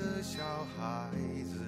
[0.00, 0.42] 的小
[0.76, 1.10] 孩
[1.44, 1.60] 子，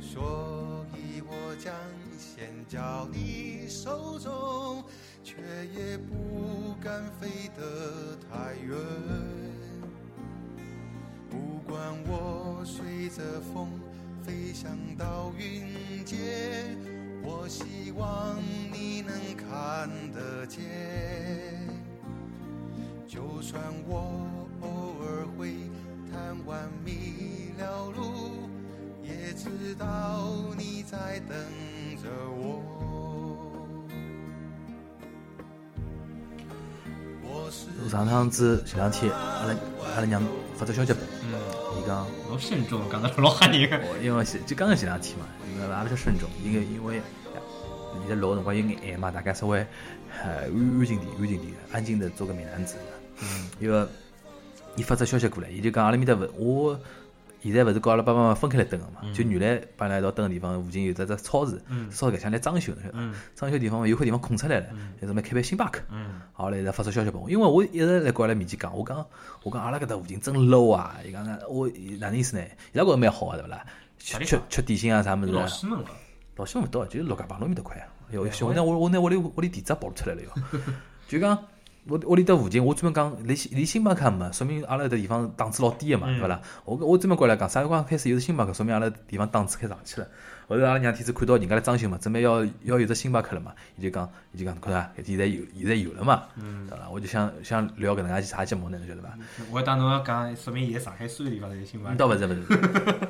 [0.00, 1.74] 所以我将
[2.18, 4.82] 先交你手中，
[5.22, 5.36] 却
[5.76, 8.78] 也不敢飞得太远。
[11.28, 13.68] 不管我随着风
[14.22, 16.78] 飞翔到云间，
[17.22, 18.38] 我希望
[18.72, 20.64] 你能看得见。
[23.06, 24.26] 就算我
[26.26, 28.50] 贪玩迷了路，
[29.04, 30.26] 也知道
[30.58, 31.38] 你在等
[32.02, 32.60] 着我。
[37.22, 39.54] 我上趟子前两天，阿拉
[39.94, 40.20] 阿拉娘
[40.56, 41.38] 发只消息，嗯，
[41.78, 42.04] 伊讲。
[42.28, 43.76] 老慎重，讲得老吓人个。
[43.76, 47.00] 哦，因为是就刚刚前两天嘛，因为阿拉较慎重，因为因为
[48.00, 49.64] 现在录的辰光有眼晚嘛，大家稍微
[50.24, 52.74] 呃安安静点，安静点，安静的做个美男子。
[53.20, 53.86] 嗯，因为
[54.76, 56.80] 伊发只消息过来，伊就讲阿拉面搭勿我。
[57.42, 59.02] 现在勿是跟阿拉爸爸妈妈分开来蹲个嘛？
[59.14, 62.90] 就原来帮伊拉一道蹲个地方，附近有只只超市，超市搿向来装修，晓？
[63.36, 64.66] 装修地方有块地方空出来了，
[65.00, 65.80] 要准备开办星巴克。
[66.32, 69.06] 好来伊拉发出消息拨我，因为我一直来跟阿拉面前讲，我讲
[69.44, 70.96] 我讲阿拉搿搭附近真 low 啊！
[71.06, 71.68] 伊讲呢，我
[72.00, 72.42] 哪能意思呢？
[72.72, 73.64] 伊拉觉着蛮好个对勿啦？
[73.98, 75.30] 吃吃吃点心啊啥物事？
[75.30, 75.84] 老西门个，
[76.36, 77.76] 老西门勿到，就是陆家浜路面搭块。
[78.10, 80.30] 哟，我拿我我拿屋里屋里地址暴露出来了哟，
[81.06, 81.38] 就讲。
[81.88, 86.40] 我屋里搭附近，我专门讲离离星巴克没，说明阿拉搿搭地方档次老低个嘛，对勿啦？
[86.64, 90.08] 我我专门过来讲，啥辰光开始有星巴克，说明阿拉地方档次开上去了。
[90.48, 94.90] 后头阿拉娘天子看到人家来装修嘛，准备要要有只星巴克了嘛，伊就讲，伊就讲，看伐？
[95.04, 96.24] 现在有现在有了嘛，
[96.68, 96.88] 对伐？
[96.90, 98.78] 我就想想聊搿能介啥节目呢？
[98.78, 99.10] 侬晓得伐？
[99.52, 101.96] 我当侬要讲，说明现在上海所有地方侪有星巴克。
[101.96, 103.08] 倒勿是勿是。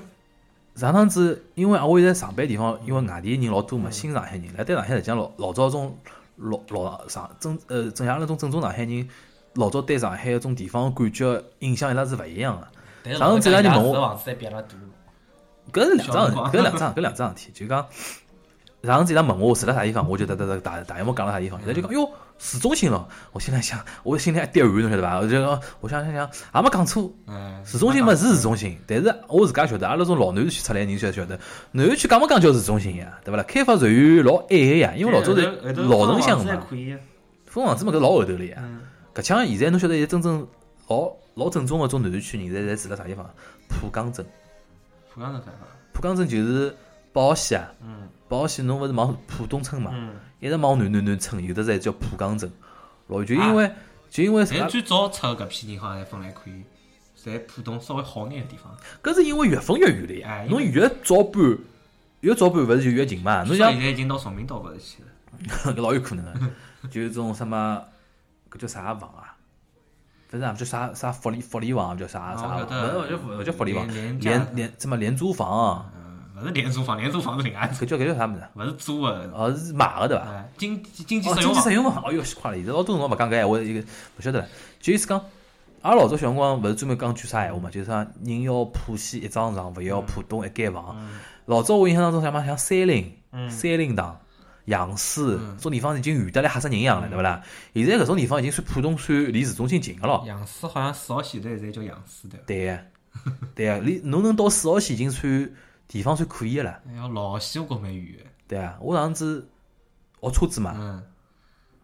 [0.75, 5.97] 上趟子，因为我现在上班地方，因为外地人老多嘛，新上海人来，对上海实际上老老早种
[6.37, 9.09] 老老上正呃正像那种正宗上海人。
[9.55, 13.15] 老早对上海搿种地方感觉印象伊拉是勿一样个。
[13.15, 14.21] 上次子拉就问我。
[15.73, 17.53] 搿是两桩，搿两桩，搿两桩事体。
[17.53, 17.87] 就讲
[18.83, 21.59] 上次伊拉问我住辣啥地方，我就答答答大大约我讲了啥地方。
[21.63, 22.07] 伊拉就讲哟
[22.39, 25.19] 市中心咯，我心里想，我心里一滴汗，侬晓得伐？
[25.21, 27.11] 我就讲，我想想想，也没讲错。
[27.27, 31.39] 嗯市中心嘛是市中心，但是我自家晓得，阿拉种老南区出来人晓晓得，
[31.73, 33.19] 南区讲没讲叫市中心呀？
[33.25, 33.43] 对勿啦？
[33.45, 35.43] 开发属于老矮个呀，因为老早是
[35.75, 36.67] 老城乡嘛。
[37.47, 38.63] 分房子嘛，搿老后头了呀。
[39.15, 40.47] 搿腔现在侬晓得，现在真正
[40.89, 43.29] 老老正宗个种南区人，现在侪住辣啥地方？
[43.69, 44.25] 浦江镇。
[45.15, 45.69] 浦江镇啥地方？
[45.95, 46.77] 浦江镇就是
[47.15, 47.73] 宝溪啊。
[47.83, 48.09] 嗯。
[48.29, 49.91] 宝溪侬勿是往浦东村嘛？
[49.95, 50.11] 嗯。
[50.41, 52.51] 一直往南南南村，有的在叫浦江镇。
[53.09, 53.73] 老就因为
[54.11, 54.67] 就因为啥？
[54.67, 56.63] 最早出搿批人好像分来可以，
[57.15, 58.77] 在浦东稍微好眼个地方。
[59.03, 60.45] 搿是因为越分越远了呀。
[60.49, 61.59] 侬越早搬，
[62.21, 63.45] 越早搬勿是就越近嘛？
[63.45, 65.09] 侬像现在已经到崇明岛高头去了。
[65.75, 67.83] 搿老有可能个，就是种什么
[68.51, 68.59] 搿。
[68.59, 69.37] 叫啥房啊？
[70.29, 72.57] 反正叫啥啥福利福利房，叫啥啥？
[72.57, 73.87] 勿叫勿叫叫福利房，
[74.19, 75.89] 廉廉什么廉租房？
[76.37, 77.71] 嗯，勿是廉租房，廉租房是另外。
[77.75, 78.43] 搿叫搿叫啥物事？
[78.55, 80.45] 勿是租个，哦是买个对伐？
[80.59, 81.55] 经经济实用房。
[81.55, 82.57] 经济实用房，哦哟，死快了！
[82.57, 84.49] 现在老多辰光勿讲搿闲话，一个勿晓得了。
[84.81, 85.25] 就意思讲，
[85.83, 87.71] 阿拉老早小辰光勿是专门讲句啥闲话嘛？
[87.71, 90.97] 就是讲人要浦西一张床，勿要浦东一间房。
[91.47, 93.13] 老早我印象当中像嘛像三林，
[93.49, 94.19] 三林塘。
[94.67, 97.41] 杨氏，种地方已经远得来吓死人一样了，对勿啦？
[97.73, 100.25] 现在搿种地方已经算浦东，算离市中心近个咯。
[100.27, 102.37] 杨氏好像四号线现在叫杨氏的。
[102.45, 102.79] 对个，
[103.55, 105.49] 对个，离侬能到四号线已经算
[105.89, 106.83] 地方算可以个了。
[106.89, 108.25] 哎呀，老西我觉蛮远个。
[108.49, 109.49] 对啊，我上次
[110.21, 111.03] 学车子嘛，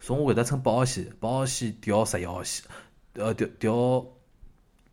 [0.00, 2.64] 从我搿搭乘八号线，八号线调十一号线，
[3.14, 4.06] 呃调调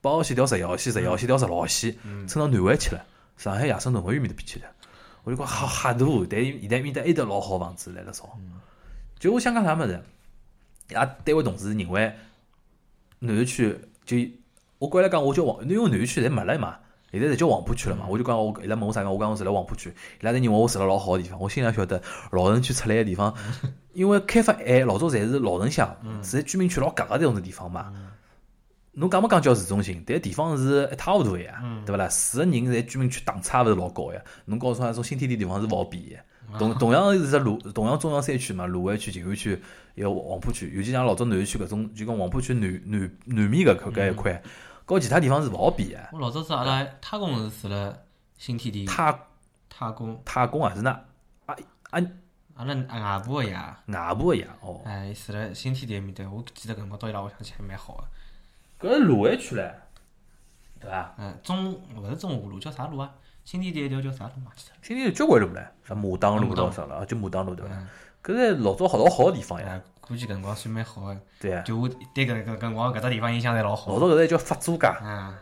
[0.02, 1.96] 八号线调十一号线，十一号线调十六号线，
[2.28, 3.06] 乘到南汇去了，
[3.38, 4.66] 上海野生动物园面搭边去了。
[5.24, 8.38] 我就讲好吓大，但现在面搭还得老好房子来了造。
[9.20, 10.02] 就我想讲啥物事，
[10.90, 12.16] 拉单位同事认为
[13.20, 14.18] 南区就
[14.78, 16.80] 我过来讲，我叫黄，因为南区侪没了嘛，
[17.12, 18.06] 现在侪叫黄浦区了嘛。
[18.10, 21.40] 我就讲我伊拉问我啥讲，我讲我住辣黄浦区，伊拉侪认为我住辣老好个地方。
[21.40, 23.34] 我心里向晓得老城区出来个地方，
[23.94, 27.92] 因为开发晚，老早侪是老城乡，住在居民区老夹个这种地方嘛。
[28.94, 32.08] 侬讲没讲叫市中心，但地方是一塌糊涂个呀，对勿啦？
[32.10, 34.20] 住个人在居民区档次也勿是老高呀。
[34.46, 36.58] 侬告诉我，种新天地地方是勿好比个。
[36.58, 39.62] 同同样是只鲁，同样中央山区嘛，卢湾区、静安区，
[39.94, 44.42] 一个黄浦区，尤其像老早南区搿种，就讲黄浦区南南南面搿块搿一块，
[44.90, 46.00] 和其他地方是勿好比个。
[46.12, 47.94] 我老早子阿拉太公是住辣
[48.38, 48.86] 新天地。
[48.86, 49.20] 太
[49.70, 50.20] 太公。
[50.26, 50.90] 太公啊，是那
[51.46, 51.56] 啊
[51.92, 52.02] 啊！
[52.56, 53.54] 阿拉外婆个爷。
[53.54, 54.82] 外婆个爷哦。
[54.84, 58.04] 哎，住辣新天地埃面搭，我记得搿辰光到伊拉屋里向去还蛮好
[58.80, 58.90] 个。
[58.90, 59.72] 搿是卢湾区唻，
[60.80, 61.14] 对伐？
[61.18, 63.12] 嗯，中勿是中华路，叫啥路啊？
[63.46, 64.52] 新天地一条叫啥路嘛？
[64.82, 67.76] 新天地交关路唻，啥牡丹路咯啥了，就牡丹路对伐？
[68.24, 71.62] 搿是老早好老好个地方呀，哎，估计搿辰光算蛮好个，对啊。
[71.62, 74.00] 就我对搿搿搿辰光搿只地方印象侪老好老。
[74.00, 75.34] 早搿个叫法租界，嗯，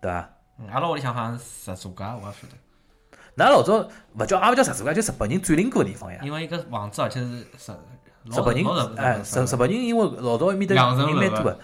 [0.00, 0.30] 对伐？
[0.60, 3.88] 嗯阿拉屋里向好像是十租界，我也晓得，㑚老早
[4.18, 6.20] 勿叫也勿叫十租界，就日本人占领过个地方呀。
[6.22, 7.72] 因为伊个房子而且是十
[8.24, 11.58] 日本人老哎，日日本人因为老早埃面搭人蛮多个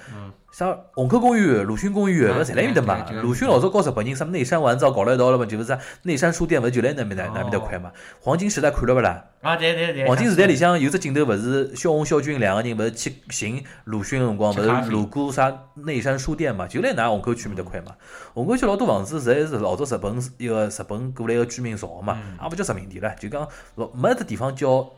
[0.50, 7.93] 啥虹口公园、鲁迅公园，哎勿是侪辣埃面搭嘛鲁迅老早告日本人什么内山完造搞了一道了嘛，就是啥内山书店，勿是就辣那面搭哦那面搭块嘛？
[8.19, 9.25] 黄金时代看了勿啦？
[9.43, 16.66] 啊对对对，黄金时代里向有只镜头，勿是萧红、萧军两个人勿是去寻鲁迅个辰光，勿是路过啥内山书店嘛？
[16.66, 17.93] 就辣㑚虹口区面搭块嘛。
[18.34, 23.46] 虹口区老多房子侪是老早日本一个日本过来个居民造个嘛，也勿叫殖民地了，就讲
[23.76, 24.90] 老没得地方叫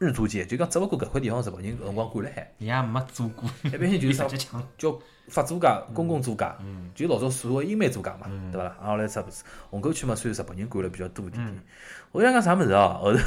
[0.00, 4.26] 日租界，就讲只勿过搿块地方日本人搿辰光管了海，伊也没做过，一般性就是 啥
[4.78, 4.98] 叫
[5.28, 8.76] 法租界、公共租界，嗯就老早所谓英美租界嘛，嗯对伐啦？
[8.80, 9.36] 啊，后来啥不多，
[9.70, 11.62] 虹口区嘛，算日本人管了比较多一点点嗯。
[12.12, 12.98] 我想讲啥物事哦？
[13.02, 13.12] 后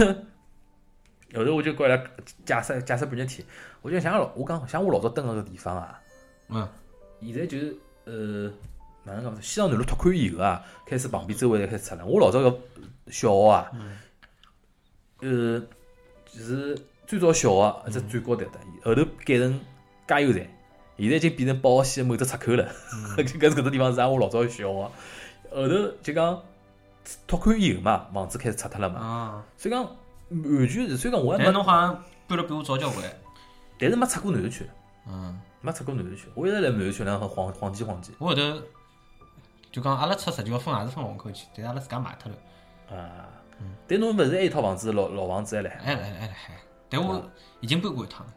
[1.32, 2.04] 头后头我就跟伊拉
[2.44, 3.46] 解释解释半日天，
[3.84, 6.02] 我就想老我讲像我老早蹲个搿地方啊，
[6.50, 6.68] 嗯，
[7.22, 8.52] 现在就是呃，
[9.04, 9.40] 哪能讲？
[9.42, 12.04] 西藏南路拓宽以后啊，开始旁边周围开始拆了。
[12.04, 12.50] 我老早个
[13.12, 13.72] 小学啊，
[15.22, 15.66] 呃，就
[16.40, 19.60] 是最早小学一只最高头的，后头改成
[20.08, 20.48] 加油站，
[20.98, 22.68] 现在已经变成宝溪的某只出口了。
[23.18, 24.92] 就 搿是搿只地方是俺我老早个小学，
[25.52, 26.42] 后头就讲
[27.28, 33.04] 拓宽以后嘛，房子开始拆脱了嘛，啊，所以讲完全是，所以讲我还没，侬好像搬了比我早交关，
[33.78, 34.66] 但是没出过南头区，
[35.08, 38.42] 嗯，没出过南头区，我一直辣南头区两晃晃机晃机我后头
[39.72, 43.28] 就讲阿拉出实际要分也是分虹口区，但是阿拉自家买脱了，啊。
[43.88, 45.78] 但侬勿是还有一套房子老老房子还辣海？
[45.86, 46.54] 哎哎哎嗨，
[46.90, 47.24] 但我
[47.60, 48.34] 已经搬过一趟了，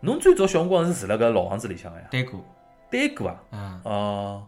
[0.00, 2.06] 侬最早小辰光是住辣搿老房子里向个呀？
[2.10, 2.44] 对过，
[2.90, 3.40] 对过啊？
[3.50, 4.46] 嗯，哦，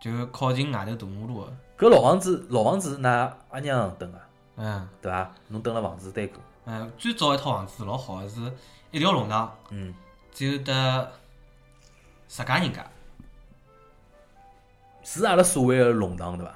[0.00, 4.20] 就靠近外头大马路个，搿老房子老房子是㑚阿娘蹲个，
[4.56, 4.88] 嗯。
[5.00, 5.32] 对伐？
[5.48, 8.52] 侬蹲辣房子对过，嗯，最早一套房子老好个是
[8.90, 9.94] 一条弄堂，嗯，
[10.32, 11.12] 只有得
[12.28, 12.84] 十家人家，
[15.02, 16.54] 是阿拉所谓个弄堂对伐？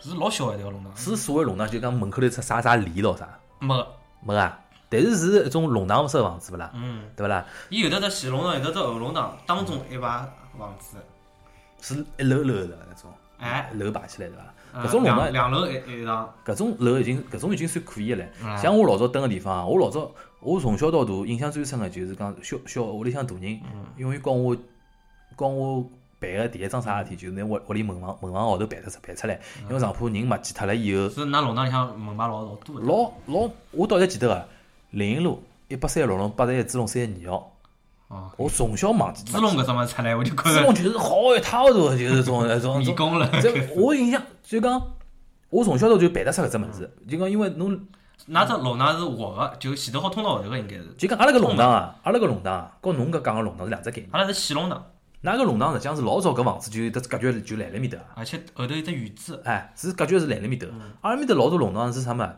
[0.00, 3.28] 是老小的一条弄堂，是所谓弄堂，就讲门口头出啥啥里咯啥，
[3.58, 3.86] 没个，
[4.22, 4.58] 没啊？
[4.90, 6.70] 但是是一种弄堂式房子勿啦？
[6.74, 7.44] 嗯，对勿啦？
[7.68, 10.26] 伊有得只前弄堂，有得只后弄堂，当中一排
[10.58, 10.96] 房子，
[11.80, 14.42] 是一楼楼的那种，哎，楼排起来对伐？
[14.70, 18.26] 呃搿种弄堂，两两楼一一幢，搿种楼已经搿种已经算可以个唻。
[18.42, 20.10] 嗯像我老早蹲个地方啊，我老早
[20.40, 24.54] 我从小到大印象最深个就是讲小小屋里向大人，嗯因为讲我
[25.36, 34.48] 讲我办个第一桩啥事体，就是拿屋屋里门房门房号头办得出办出来，因为上铺人没记脱了以后，是㑚弄堂里向门牌老老多的，老老我到现在记得个，
[34.90, 37.56] 林荫路一百三十六弄八十一支弄三十二号，
[38.08, 39.22] 哦，我从小忘记。
[39.24, 42.78] 子龙搿只么出来，我就觉着子龙就是好一塌糊涂，就是种那种种。
[42.80, 43.28] 迷宫了。
[43.40, 44.82] 这我印象就讲，
[45.50, 47.78] 我从小到大就办得出搿只物事，就讲因为侬
[48.28, 50.94] 㑚只弄堂是活个，就前头好通到后头个，应该是。
[50.98, 54.08] 就讲阿拉搿弄堂啊，阿拉搿弄堂啊，跟侬搿讲个弄堂是两只概念。
[54.12, 54.84] 阿拉是细弄堂，
[55.22, 60.66] 㑚搿弄堂实际上是老早搿房子就有得格局就来了面搭，而且后头有只院子，哎，是格局是来了面搭。
[61.00, 62.30] 阿拉面搭老多弄堂是啥么？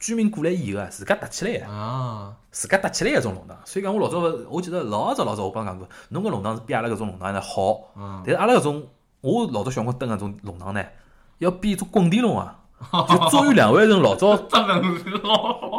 [0.00, 3.56] 居民过来以后啊，自家搭起来个，啊，自家搭起来个种弄堂。
[3.64, 7.92] 所以讲我老早勿，我记得老早老早我帮讲过，侬搿弄堂是比阿拉搿种弄堂呢好。
[7.96, 8.82] 嗯，但是阿拉搿种，
[9.20, 10.82] 我老早小辰光蹲搿种弄堂呢，
[11.38, 12.58] 要比一种滚地龙啊，
[13.08, 14.36] 就中原两万人老早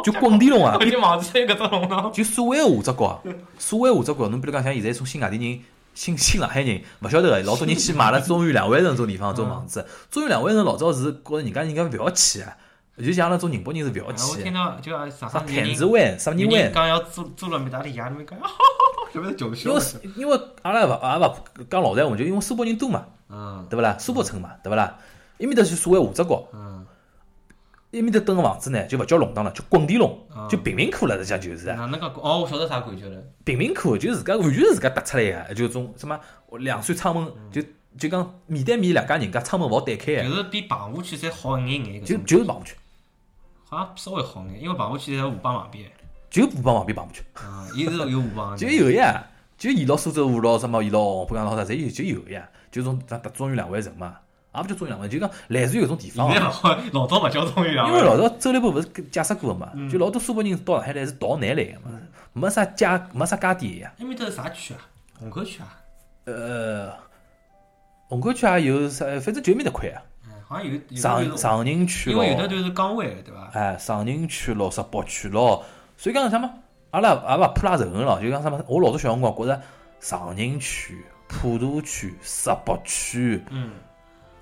[0.04, 3.20] 就滚地龙啊 我，就所谓个下只角啊，
[3.58, 5.60] 所谓下只角，侬比如讲像现在种新外地人。
[5.94, 9.86] 新新上海人勿晓得个，老多人去买了中原两万人种地方种房子。
[10.10, 12.56] 中原两万层老早是觉着人家人家勿要去啊，
[12.98, 14.36] 就像那种宁波人是勿要去我。
[14.42, 18.36] 听到就上啥上坛子湾、十二有人湾，讲要租租了米达利亚，你们讲，
[19.14, 19.80] 因为
[20.16, 23.96] 因为阿拉勿也勿讲老实闲话，就因为苏北人多嘛，嗯对勿啦？
[23.98, 24.96] 苏北村嘛，对勿啦？
[25.38, 26.73] 埃面搭就所谓下只角，嗯，
[27.94, 36.18] 埃面头蹲个房子呢，就勿叫弄堂了，叫滚地笼嗯，就贫民窟了，实际上就是哪能个哦，我晓得啥感觉了，贫民窟，就自家完全是自家搭出来个，就种什么
[36.58, 37.62] 两扇窗门，就
[37.96, 42.74] 就讲面对面两家人家窗门勿好对开个，就是比棚户区再好一眼眼搿就，就是棚户区，
[43.68, 45.88] 好像稍微好眼，因为棚户区在河浜旁边，
[46.28, 49.24] 就虎帮旁边棚户区，嗯，伊是有河浜，就有呀，
[49.56, 54.16] 就沿牢苏州河咯，什么沿牢黄浦江咯啥，侪有就有呀，就种咱搭中原两万城嘛，
[54.54, 56.32] 也勿叫中原两万，就讲来自于搿种地方啊。
[56.32, 61.98] 现在老早勿叫中央因为老早周立波勿是解释过个嘛，就老多苏北人到上海来是逃难来个嘛，
[62.32, 63.92] 没啥家没啥家底呀。
[63.98, 64.80] 埃面搭是啥区啊？
[65.18, 65.76] 虹口区啊？
[66.24, 66.92] 呃，
[68.08, 73.50] 虹口区也有啥，反正就埃面搭块啊，嗯，好像有有区咯因为，有的就是岗位，对伐？
[73.52, 75.64] 哎，长宁区咯，石北区咯，
[75.96, 76.50] 所以讲啥么，
[76.90, 79.60] 阿拉也勿泼拉仇恨咯，就讲啥么，我老早小辰光觉着
[80.00, 83.70] 长宁区、普陀区、石北区、嗯，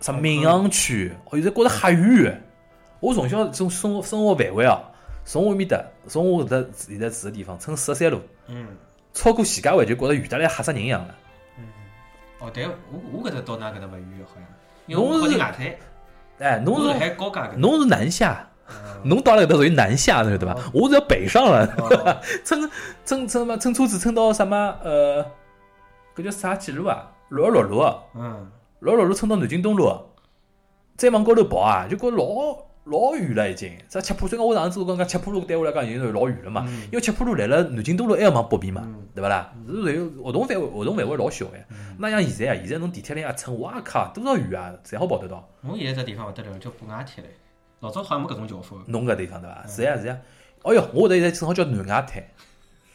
[0.03, 2.43] 啥闵行区，我，现在觉着吓远。
[3.01, 4.83] 我从小从生活生活范围啊，
[5.25, 8.67] 从我埃面搭，从我搿搭现在住个地方，乘十三路，嗯，
[9.15, 11.15] 超过徐家汇就觉着远得来吓死人一样了。
[12.41, 14.45] 哦，但我我搿搭到㑚搿搭勿远好像，
[14.87, 15.67] 因为我侬是外滩，
[16.41, 17.57] 哎，侬是我辣海高架搿。
[17.57, 20.71] 侬是南下，嗯侬到了搿搭属于南下，侬晓得伐哦？
[20.75, 22.69] 我是要北上了，哦乘
[23.05, 25.25] 乘乘嘛乘车子乘到什么呃，
[26.17, 27.09] 搿叫啥几路啊？
[27.29, 28.51] 六十六路啊，嗯，
[28.83, 29.97] 六十六路乘到南京东路，
[30.97, 32.25] 再往高头跑啊，就觉着老
[32.85, 33.73] 老远了已经。
[33.89, 39.53] 这七浦，虽然我上次讲讲七浦路对我来讲已经是老远了嘛，嗯因为七浦路来了南京东路还要往北边嘛嗯，对勿啦？
[39.69, 41.65] 是属于活动范围，活动范围老小哎。
[41.99, 45.49] 那像现在啊，现在侬地铁里一乘，哇靠，多少远啊，侪好跑得到。
[45.61, 47.31] 侬现在这地方勿得了，叫布外滩嘞。
[47.79, 48.77] 老早好像没搿种叫法。
[48.89, 49.65] 侬搿地方对伐？
[49.69, 50.19] 是呀是呀。
[50.65, 52.25] 哦哟，我搿搭现在正好叫南外滩。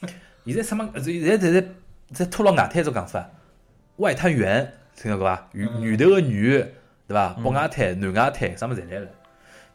[0.46, 0.89] 现在什么？
[1.01, 1.67] 现在在在
[2.12, 3.29] 在拖牢外滩种讲法，
[3.98, 5.48] 外滩园听到过伐？
[5.54, 6.74] 源嗯源头个源，
[7.08, 7.34] 对伐？
[7.42, 9.08] 北外滩、南外滩，啥物事侪来了。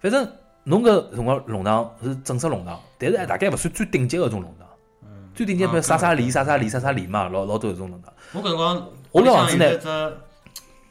[0.00, 0.28] 反正
[0.64, 4.66] 侬搿辰光弄堂是正式弄堂，但是还大概勿算最顶级个种弄堂。
[5.04, 8.12] 嗯最顶级比如啥啥里、啥啥里、啥啥里嘛，老老多搿种弄堂。
[8.32, 10.12] 我搿辰光，我里向搿房子呢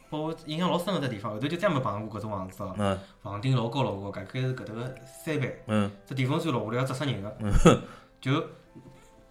[0.10, 2.74] 拨我印象老深个只地方，后头就再没碰到过搿种房子了。
[2.78, 4.96] 嗯房顶老高老高，大概是搿搭个
[5.26, 5.62] 三倍。
[5.68, 7.32] 嗯只电风扇落下来要砸死人个，
[8.22, 8.42] 就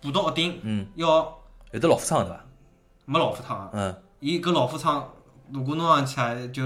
[0.02, 1.09] 爬到屋顶嗯，要
[1.73, 2.45] 有得老虎仓对伐？
[3.07, 3.71] 没老虎仓啊。
[3.73, 5.03] 嗯，伊搿老虎仓，
[5.50, 6.62] 如果侬上去啊，就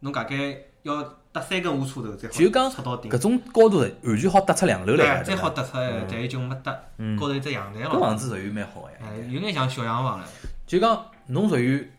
[0.00, 1.02] 侬大概要
[1.32, 3.18] 搭三根下车头才好就到顶搿。
[3.18, 5.34] 种高度的完全好搭出两楼来再？
[5.36, 5.72] 好搭出
[6.08, 6.78] 但伊就没搭。
[6.98, 8.00] 嗯高头一只阳台搿咯。
[8.00, 8.98] 房子属于蛮好个呀。
[9.02, 10.26] 哎，有眼像小洋房了。
[10.66, 11.90] 就讲侬属于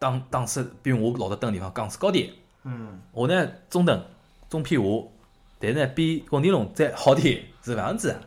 [0.00, 2.28] 档档次，比我老早蹲个地方档次高点，
[2.64, 4.04] 嗯，我呢中等
[4.50, 5.08] 中偏下，
[5.60, 8.20] 但是呢比广电龙再好点，是搿样子的。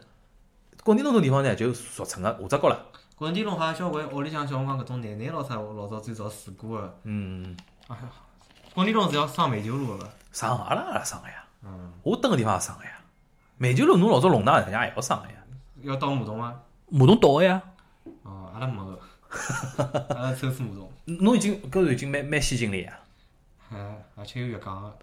[0.84, 2.86] 广电龙种地方呢就俗称个下只角了，
[3.22, 7.00] 滚地龙好像交关屋里向小辰光搿种奶奶咾啥，老早最早试过个。
[7.04, 7.56] 嗯，
[7.88, 8.02] 哎呀，
[8.74, 10.10] 滚地龙是要上煤球路个。
[10.32, 12.90] 上阿拉阿拉上个呀，嗯，我蹲个地方也上个呀。
[13.60, 15.34] 煤球炉侬老早弄堂人家也要上个呀，
[15.84, 16.62] 要倒马桶吗？
[16.90, 17.62] 马桶倒个呀。
[18.24, 19.00] 哦，阿拉没个，
[20.16, 20.92] 阿拉抽水马桶。
[21.06, 22.92] 侬已经搿是已经蛮蛮先进了呀。
[23.70, 24.98] 嗯，而且有浴缸个。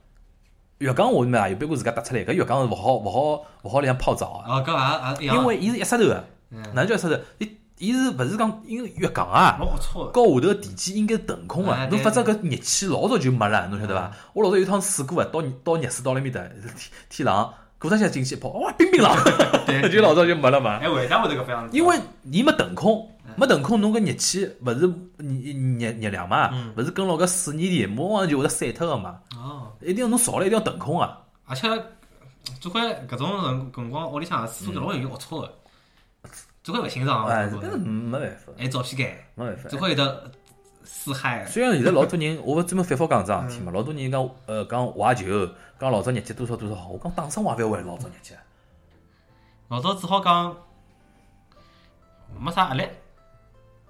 [0.78, 5.32] 浴缸我嘛有别过自家搭出来，搿浴缸是勿好勿好勿好里向泡澡啊，哦，搿也也。
[5.32, 7.22] 因为伊是一石头个，嗯，哪能叫一室头？
[7.38, 9.58] 伊伊是勿是讲因为浴缸啊？
[9.58, 9.78] 高下
[10.12, 14.10] 头个地基应该是腾空个哎，对侬否则搿热气老早就没了，侬晓得伐？
[14.32, 16.72] 我老早有趟试过个，到到热水到埃面搭，天
[17.08, 19.10] 天冷，过脱歇进去一泡，哇，冰冰冷，
[19.66, 20.78] 对就老早就没了嘛。
[20.78, 21.76] 哎，为啥会得搿副样子？
[21.76, 21.96] 因为
[22.30, 24.80] 伊没腾空，嗯没腾空，侬搿热气勿是
[25.18, 29.16] 热热量嘛嗯，勿是跟牢搿水泥地，马上就会得散脱个嘛。
[29.36, 31.18] 哦，一定要侬烧了，一定要腾空啊！
[31.46, 31.68] 而且
[32.60, 35.52] 做块搿种辰辰光，屋里向厕所老容易龌龊个，
[36.68, 40.30] 做块勿清爽哎，个，搿是没办法，还照片间，没办法总归有得
[40.84, 41.46] 四海。
[41.46, 45.48] 虽然现在老多人，我勿专门反复讲这桩事体嗯嘛，老多人讲呃讲怀旧，
[45.80, 48.34] 讲老早日脚多少多少好，我讲打生活也勿老早日脚。
[49.68, 50.54] 老早只好讲
[52.38, 52.86] 没啥压力，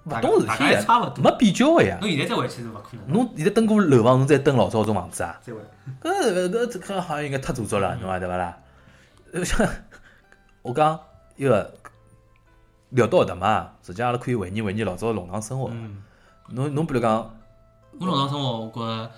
[0.05, 1.97] 勿懂事体差勿多没比较个呀。
[1.99, 3.13] 侬现在再回去是勿可能。
[3.13, 5.37] 侬现在登过楼房，侬再登老早种房子啊？
[5.43, 5.59] 再回，
[6.01, 8.57] 搿搿搿搿好像应该太做作了，侬讲对勿啦？
[9.33, 9.67] 呃 像
[10.61, 10.97] 我讲
[11.35, 11.73] 一个
[12.89, 15.69] 聊到搿搭嘛，实际阿拉可以回忆回忆老早弄堂生活。
[15.71, 16.03] 嗯，
[16.49, 17.35] 侬侬比如讲，
[17.99, 19.11] 我弄堂生活，我觉着，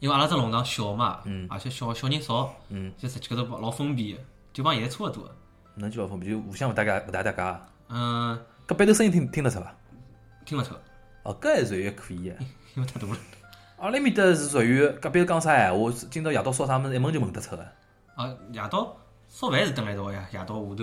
[0.00, 4.20] 因为阿拉只弄堂小嘛，嗯而且小小人少，嗯，就实际高头老封闭个，
[4.52, 5.30] 就帮现在差勿多个。
[5.74, 7.60] 侬就老封闭，就互相勿搭界勿搭搭界。
[7.88, 9.74] 嗯，搿背头声音听听得出伐？
[10.44, 10.74] 听勿出，
[11.24, 12.36] 哦，搿还属于可以个。
[12.76, 13.16] 因为太大了。
[13.78, 17.62] 阿拉埃面搭是属于隔壁讲啥闲话，今朝夜到烧啥物事，一问就问得出个。
[18.14, 18.96] 啊，夜到
[19.28, 20.74] 烧饭是蹲辣一道呀，夜到下头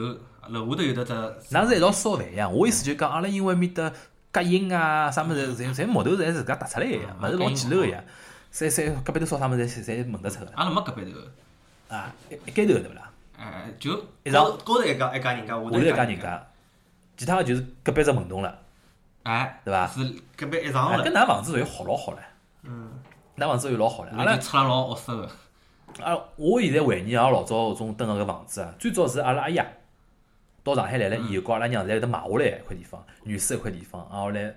[0.49, 1.13] 楼下头有得只，
[1.55, 2.47] 㑚是一道烧饭呀？
[2.49, 3.91] 我意思就讲，阿拉因为埃面搭
[4.31, 8.03] 隔音啊，啥物事，侪侪木头侪自家搭出来个呀，嗯物事老简陋个呀。
[8.53, 10.51] 侪侪隔壁头烧啥物事，侪侪闻得出个。
[10.55, 13.09] 阿拉没隔壁头个，啊，一一间头对勿啦？
[13.37, 13.91] 哎，就
[14.23, 16.47] 一上高高头一家一家人家，下头一家家人家，
[17.17, 18.59] 其他个就是隔壁只门洞了，
[19.23, 19.87] 哎，对伐？
[19.87, 22.19] 是隔壁一上啊，了搿，㑚房子属于好老好了，
[22.63, 22.89] 嗯，
[23.37, 24.11] 㑚房子属于老好了。
[24.11, 25.29] 阿拉阿拉就出来老恶色个，
[26.01, 29.65] 啊，我现在回忆阿拉老早种蹲个搿房子啊，最早是阿拉阿爷
[30.63, 34.55] 到上海来了以后，跟阿拉娘在搿搭买下来一块地方，原始一块地方，然后来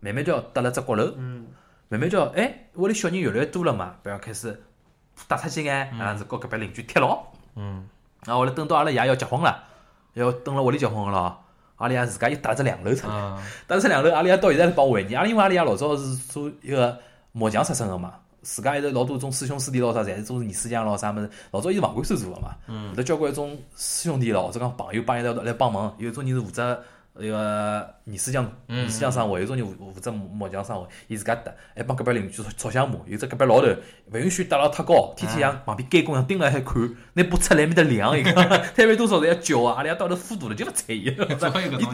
[0.00, 1.46] 慢慢叫搭了只阁楼，嗯，
[1.88, 4.62] 慢慢叫哎，屋里小人越来越多了嘛，不要开始
[5.28, 7.20] 搭出去眼，搿样子和隔壁邻居贴牢。
[7.56, 7.86] 嗯，
[8.24, 9.64] 然，后来等到阿拉爷要结婚了，
[10.14, 11.42] 要蹲辣屋里结婚个咯，
[11.76, 13.14] 阿拉爷自家又搭了只两楼出来。
[13.14, 16.98] 啊，搭了只两楼，阿拉爷到现在是帮我回忆，阿拉因为阿拉爷老早是做一个
[17.32, 21.28] 木匠出身个嘛，自家一直老多种师兄师弟咯啥，侪是做泥水匠咯啥物事。
[21.50, 26.82] 老早伊是房管所做个嘛，嗯有得交关种师兄弟咯，或者讲朋友帮伊来来帮忙，有种人是负责
[27.12, 33.66] 那个泥师匠，泥师匠生活，有种人负负责木匠生活，伊自家搭，还帮隔壁邻居吵吵相骂，有只隔壁老头
[34.12, 41.06] 勿允许搭了太高，天天像旁边监工一样盯了海看，拿把尺来面搭量伊讲，摊位多少侪要叫啊，阿拉要到头糊涂了就勿睬伊，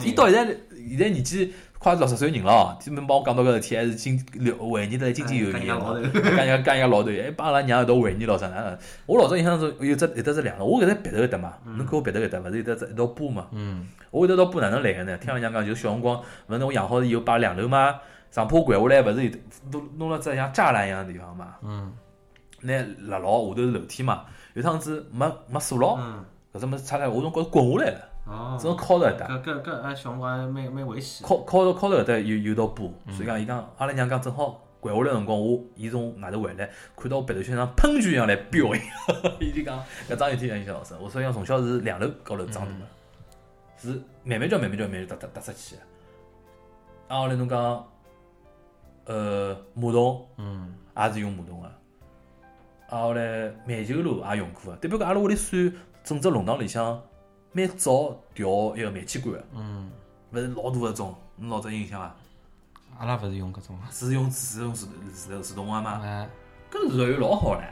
[0.05, 0.57] 伊伊到现在
[0.89, 1.53] 现在年纪。
[1.87, 4.19] 快六十岁人了，专门帮我讲到搿事体，还是经
[4.59, 8.77] 回忆得津津有味个，讲一讲一个老头， 还帮阿拉娘一道回忆咯啥呢？
[9.07, 13.47] 我老早印象中有只有得只两个，我搿只鼻头搿搭嘛，侬看我鼻头搿搭勿是有得只一道疤嘛？
[13.53, 15.17] 嗯，我搿道疤哪能来个呢？
[15.19, 17.95] 听阿拉娘讲，就是小辰光，勿是我养好以后把两楼嘛
[18.33, 19.31] 上坡掼下来，勿是有
[19.71, 21.55] 弄弄了只像栅栏一样的地方嘛？
[21.63, 21.93] 嗯，
[22.63, 22.75] 拿
[23.07, 24.25] 辣牢下头是楼梯嘛？
[24.55, 25.97] 有趟子没没锁牢，
[26.53, 28.01] 搿只么插来，我从高头滚下来了。
[28.27, 31.27] 哦，正好靠头搿搭，搿搿搿哎，小辰光还蛮蛮危险。
[31.27, 38.81] 靠靠头靠头搿搭有有道疤，所以讲伊讲阿拉娘讲正好掼下来辰光，我伊从外头回来，看到我鼻头像喷泉一样来飙伊，
[39.47, 40.97] 伊就讲搿桩事体印象老深。
[41.01, 42.87] 我所以讲从小是两楼高头长大的，
[43.79, 45.77] 是慢慢叫慢慢叫慢慢搭搭搭出去。
[47.09, 47.87] 啊，后来侬讲，
[49.05, 51.67] 呃，马桶，嗯，也是用马桶个。
[52.89, 57.01] 啊，后来煤球炉也用过个，代表讲阿拉屋里算整只弄堂里向。
[57.57, 59.91] 蛮早调一个煤气罐个，嗯，
[60.31, 62.15] 勿是老大个种，侬老早印象伐？
[62.99, 65.99] 阿拉勿是用搿种，是用是用自自自动个吗？
[66.05, 66.29] 哎，
[66.71, 67.63] 搿是属于老好唻。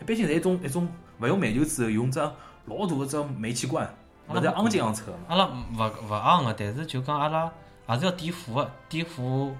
[0.00, 0.88] 一般性是一种一种
[1.20, 3.86] 勿用煤球之后，用只老大个只煤气罐，
[4.28, 5.18] 勿是昂进昂出个嘛？
[5.28, 7.52] 阿拉勿勿昂个，但是就讲阿拉
[7.86, 9.52] 还是要点火个，点火。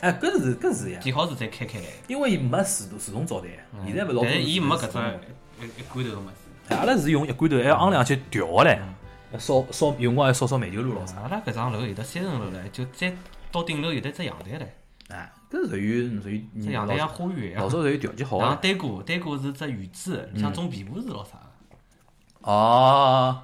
[0.00, 1.00] 哎，搿是搿是呀。
[1.02, 1.84] 点好是再开开来。
[2.08, 3.48] 因为伊没自动自动灶台，
[3.84, 5.02] 现在勿老但是伊没搿种
[5.60, 6.43] 一一罐头个物事。
[6.70, 8.78] 阿拉是用一罐头，还要昂两去调个唻，
[9.38, 11.20] 烧烧用光还烧烧煤球炉咯啥。
[11.20, 13.14] 阿拉搿幢楼有得三层楼唻，就再
[13.52, 14.66] 到顶楼有得只阳台唻。
[15.08, 17.62] 哎，搿属于属于这阳台像花园一样。
[17.62, 18.56] 老早属于条件好个。
[18.62, 21.32] 单锅，单锅是只院子，像种皮布是咾啥。
[22.40, 23.42] 哦，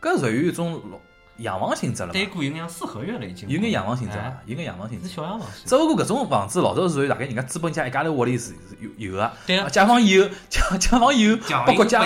[0.00, 0.98] 搿属于一种老。
[1.42, 5.08] 洋房性质了，对过有眼四合院了已经，有眼洋房性质了，有眼洋房性质。
[5.08, 5.48] 是小洋房。
[5.64, 9.68] 只不过搿种房子老早是属于大概人家资本家一家头屋里是有有个，对啊。
[9.68, 12.00] 解放以后， 解解放以后，把国家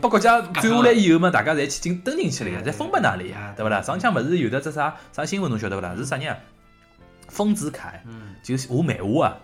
[0.00, 3.82] 把国家转下来以后嘛，大家侪去进登进去了呀，侪分拨哪里呀，对勿啦？
[3.82, 5.94] 上腔勿是有的只啥啥新闻侬晓得勿啦？
[5.96, 6.36] 是啥人？
[7.28, 7.92] 丰子恺，
[8.42, 9.36] 就是画漫画啊。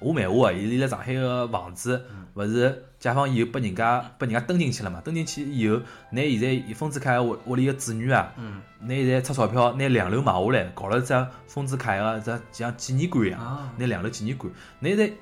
[0.00, 0.52] 画漫画啊！
[0.52, 2.00] 伊辣上海个房子，
[2.38, 5.00] 勿是解放以后拨人家拨人家登进去了嘛？
[5.04, 8.32] 登进去以后，拿现在丰子恺屋屋里个子女啊，
[8.80, 14.52] 拿现在出钞票，拿两楼买下来，搞了只丰子恺个只像纪念馆一样，拿两楼纪念馆。
[14.78, 15.12] 拿现在，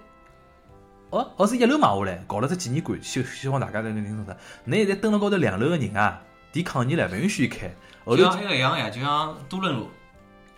[1.11, 4.37] 哦，哦是一楼买下来，搞了只纪念馆，希希望大家在那听懂啥？
[4.64, 6.20] 拿现在登了高头两楼个人啊，
[6.52, 7.74] 提抗议了，勿允许开。
[8.05, 9.88] 后头像一个样呀，就像多伦路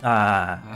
[0.02, 0.60] 啊。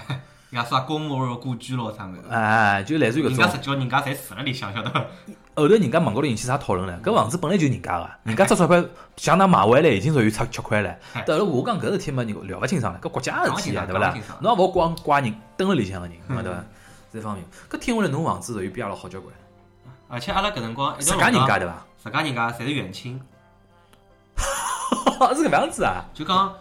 [0.53, 3.39] 伢啥公墓咯、故居咯啥个，哎，就类似于搿种。
[3.39, 5.11] 人家实叫人家侪住了里，想晓得
[5.55, 7.03] 后头人家网高头引起啥讨论唻？
[7.03, 8.83] 搿房子本来就人家个，人家出钞票
[9.17, 10.97] 向㑚买回来，已经属于出吃亏了。
[11.27, 14.15] 但是我讲搿事体嘛，人聊勿清爽了，搿国家事体啊，对勿啦？
[14.41, 16.65] 侬也勿好光怪人蹲辣里向个人，对伐？
[17.13, 19.35] 这方面，搿听下来侬房子属于比阿拉好交关。
[20.09, 21.87] 而且阿拉搿辰光，自家人家对伐？
[22.03, 23.21] 自家人家侪是远亲。
[25.37, 26.05] 是搿样子啊？
[26.15, 26.55] 就讲。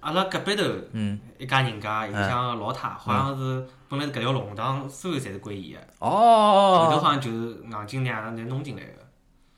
[0.00, 9.06] 阿拉隔壁头嗯一家人家，有像老太，好像是本来是搿条弄堂所有侪是归伊个，哦，后头好像就是硬劲两个弄进来个，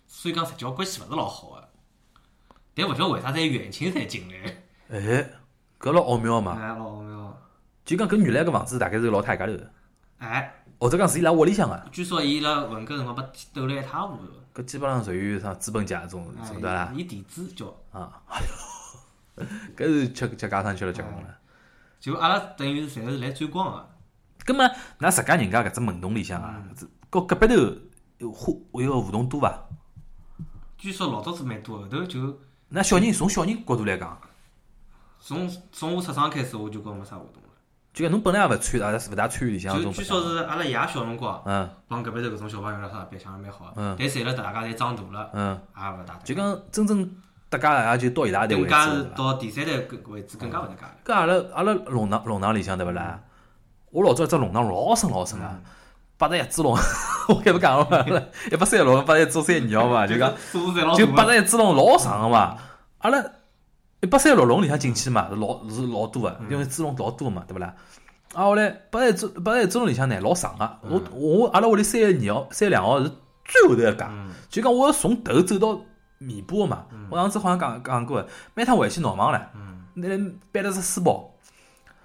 [0.06, 1.68] 所以讲实际关系勿是老好个，
[2.74, 4.62] 但勿晓得为啥在远亲才进来。
[4.90, 5.30] 哎，
[5.78, 6.56] 搿老奥妙嘛！
[6.60, 7.38] 哎，老奥妙。
[7.84, 9.52] 就讲搿原来个房子大概是老太一家头。
[10.18, 10.54] 哎。
[10.78, 11.78] 或者讲是伊拉屋里向个。
[11.92, 13.22] 据说伊拉文革辰光被
[13.52, 14.32] 斗了一塌糊涂。
[14.54, 16.90] 搿基本上属于啥资本家种，种对啦？
[16.96, 17.66] 以地主叫。
[17.92, 18.22] 啊。
[19.76, 21.36] 搿是吃吃家常吃了结棍了，
[21.98, 23.88] 就阿拉等于是侪是来沾光个。
[24.44, 24.64] 葛末，
[24.98, 26.62] 㑚自家人家搿只门洞里向啊，
[27.10, 27.54] 搿隔壁头
[28.18, 29.68] 有互有个互动多伐？
[30.78, 32.40] 据说老早子蛮多，后头就。
[32.70, 34.18] 那小人从小人角度来讲，
[35.20, 37.48] 从从我出生开始，我就觉没啥互动了。
[37.92, 43.72] 就讲侬本来也勿参，也是勿大参与里向就据说是阿拉爷小辰光，嗯，帮隔壁头搿种小朋友辣啥白相蛮好。
[43.76, 43.94] 嗯。
[43.98, 46.16] 但随了大家侪长大了，嗯，也勿大。
[46.24, 47.10] 就讲真正。
[47.50, 51.12] 搭界也就到伊拉台位置，更加是到第三代个位置更加勿搭界。
[51.12, 53.18] 搿阿拉阿拉弄堂弄堂里向对勿啦？
[53.90, 55.44] 我老早一只弄堂老深老深个，
[56.16, 56.78] 八十一只笼，
[57.28, 60.32] 我开勿讲了， 一百三十六，八十一只三鸟嘛，就讲
[60.96, 62.56] 就八十一只笼老长个嘛。
[62.98, 63.20] 阿拉
[64.00, 67.74] 一百三十六笼里向进去嘛，是老是老多个，因为只笼老多嘛，对勿啦？
[68.34, 73.10] 啊，后来八十一只八十一只笼里向呢老长个，我我阿拉屋里三十二号三十两号是
[73.44, 74.08] 最后头一家，
[74.48, 75.80] 就讲我要从头走到。
[76.22, 79.40] 弥补个嘛，我上次好像讲讲过个，每趟回去闹忙唻，
[79.94, 80.06] 那
[80.52, 81.30] 背了只书包，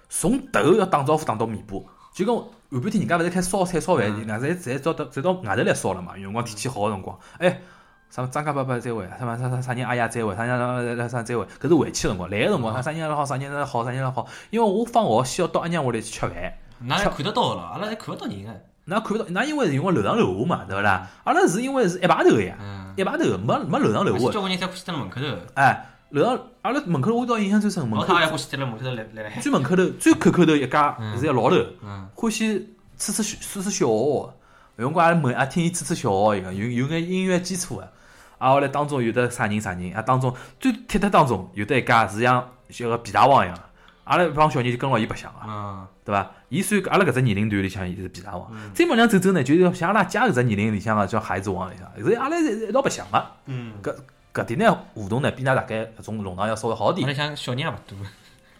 [0.08, 7.60] 从头要打招呼打到弥补，就跟后半天人家勿是开烧菜烧饭，人家侪侪到到侪到外头来烧了嘛，有辰光天气好个辰光，哎，
[8.08, 16.54] 啥么张家伯伯再会，啥么啥啥啥人阿爷再会，啥人啥啥啥再会，搿是回去个辰光，来个辰光啥啥人好，啥人好，啥人好，因为我放学先要到阿娘屋里去吃饭。
[16.78, 18.50] 哪看得到了，阿拉还看勿到人个。
[18.88, 21.06] 那看勿到，那因为是因为楼上楼下嘛，对勿啦？
[21.24, 22.56] 阿拉是因为是一排头个呀，
[22.96, 24.32] 一排头没没楼上楼下。
[24.32, 25.26] 交关人侪欢喜蹲辣门口头。
[25.54, 27.86] 哎，楼上阿拉门口头，我倒印象最深。
[27.86, 29.40] 门口老太欢喜蹲辣门口头来来来。
[29.40, 31.56] 最门口头最口口头一家是一老头，
[32.14, 34.34] 欢喜吹吹吹吹小号。
[34.76, 37.88] 有辰光阿拉问，啊听伊吹吹小号一个，有有眼音乐基础个。
[38.38, 43.58] 啊，后来当中有的啥人啥人啊，当中最贴特当中有的一家是像像个皮大王一样。
[44.06, 46.30] 阿拉一帮小人就跟牢伊白相啊，对伐？
[46.48, 48.48] 伊算阿拉搿只年龄段里向，伊是皮大王。
[48.72, 53.26] 再往上走走呢，就是像阿拉家搿只年龄里向个叫孩子王里向，是阿拉一道白相个。
[53.46, 53.92] 嗯，搿
[54.32, 57.04] 搿点呢互动呢，比㑚大概搿种弄堂要稍微好点。
[57.04, 57.96] 阿拉像小人也勿多。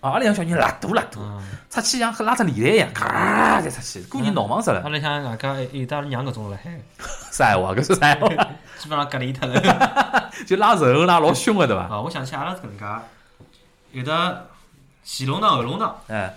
[0.01, 1.23] 啊，阿拉像小人拉多拉多，
[1.71, 4.83] 出去像拉只连台一样，咔再出去，过年闹忙死了。
[4.83, 6.77] 阿拉像外加有得阿拉娘搿种辣海。
[7.31, 7.73] 啥闲话？
[7.73, 8.29] 搿是啥闲话？
[8.79, 10.31] 基本上隔离脱了。
[10.45, 11.83] 就拉仇拉老凶个对伐？
[11.85, 12.85] 啊，我想起阿拉是搿能介，
[13.93, 14.49] 有的。
[15.07, 16.37] 前龙堂后龙堂，哎，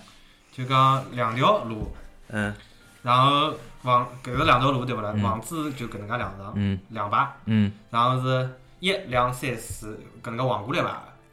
[0.52, 1.92] 就讲两条路，
[2.28, 2.54] 嗯，
[3.02, 3.52] 然后
[3.82, 5.12] 房搿个两条路对勿啦？
[5.20, 10.88] 房子就搿能介两层，嗯，两排，嗯，然后是一两三四搿能介横过来排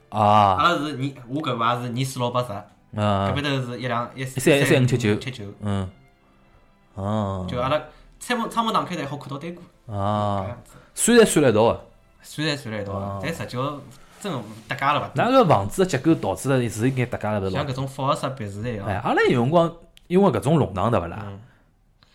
[0.09, 2.51] 啊，阿拉是二，我搿排是二四六八十，
[2.99, 5.15] 啊，搿边头是一两一三三五七九。
[5.17, 5.87] 七九，嗯，
[6.95, 7.79] 哦，就阿拉
[8.19, 10.57] 窗门窗门打开来好看到对过，啊，
[10.95, 11.85] 虽然算了一道个，
[12.23, 13.55] 虽然算了一道，但实际
[14.31, 15.11] 真搭界了伐？
[15.15, 18.85] 那个房子的结构导致了是应该搭界了，勿是像搿种复合式别墅一样。
[18.85, 19.73] 哎，阿拉有辰光
[20.07, 21.25] 因为搿种弄堂对勿啦？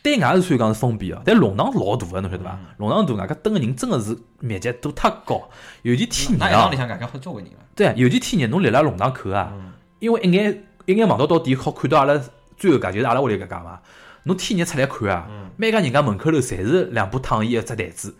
[0.02, 2.58] 对外是算讲是封闭个，但弄堂老大个，侬晓得伐？
[2.78, 5.42] 弄堂大，外加蹲个人真个是密集度太高，
[5.82, 6.68] 尤其天热啊。
[6.70, 7.58] 里向外加好交关人了。
[7.76, 9.52] 对，尤其天热，侬立辣弄堂口啊，
[10.00, 12.20] 因为一眼一眼望到到底好看到阿拉
[12.56, 13.78] 最后家就是阿拉屋里搿家嘛。
[14.24, 18.14] 侬天热出来看啊，每家人家门口头侪是两把躺椅一只台子，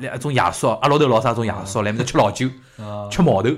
[0.00, 2.48] 两一种爷叔，阿老头老啥种爷叔来面头吃老酒，
[3.10, 3.50] 吃毛头，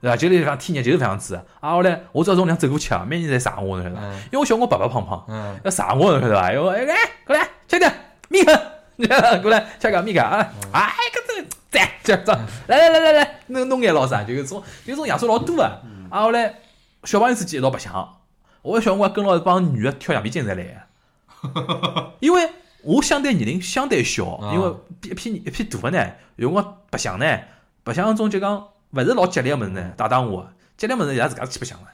[0.00, 0.16] 对伐？
[0.16, 1.34] 就是讲天热就是搿样子。
[1.60, 4.02] 啊，后来我只要从两走过去啊，每人侪撒我，侬晓得伐？
[4.02, 5.24] 因为我小我白白胖胖，
[5.62, 6.52] 要撒我，侬晓得伐？
[6.52, 7.92] 因为哎，过来吃点
[8.28, 8.58] 米粉，
[9.42, 10.50] 过来吃个米粉啊！
[10.72, 12.32] 哎，搿这赞，这这，
[12.66, 14.24] 来来来来来，弄弄眼老啥？
[14.24, 15.80] 就是种，就是种爷叔老多啊。
[16.10, 16.54] 啊，后来
[17.04, 18.16] 小朋友之间一道白相，
[18.62, 20.86] 我小辰光跟牢一帮女个跳橡皮筋才来。
[22.20, 22.48] 因为
[22.82, 27.38] 我相对年龄相对小，因为比一批一批大个呢，有辰光白相呢，
[27.84, 31.86] 白相中就讲勿是老激烈个物事呢，打打我，激烈物事伊拉自家去白相了，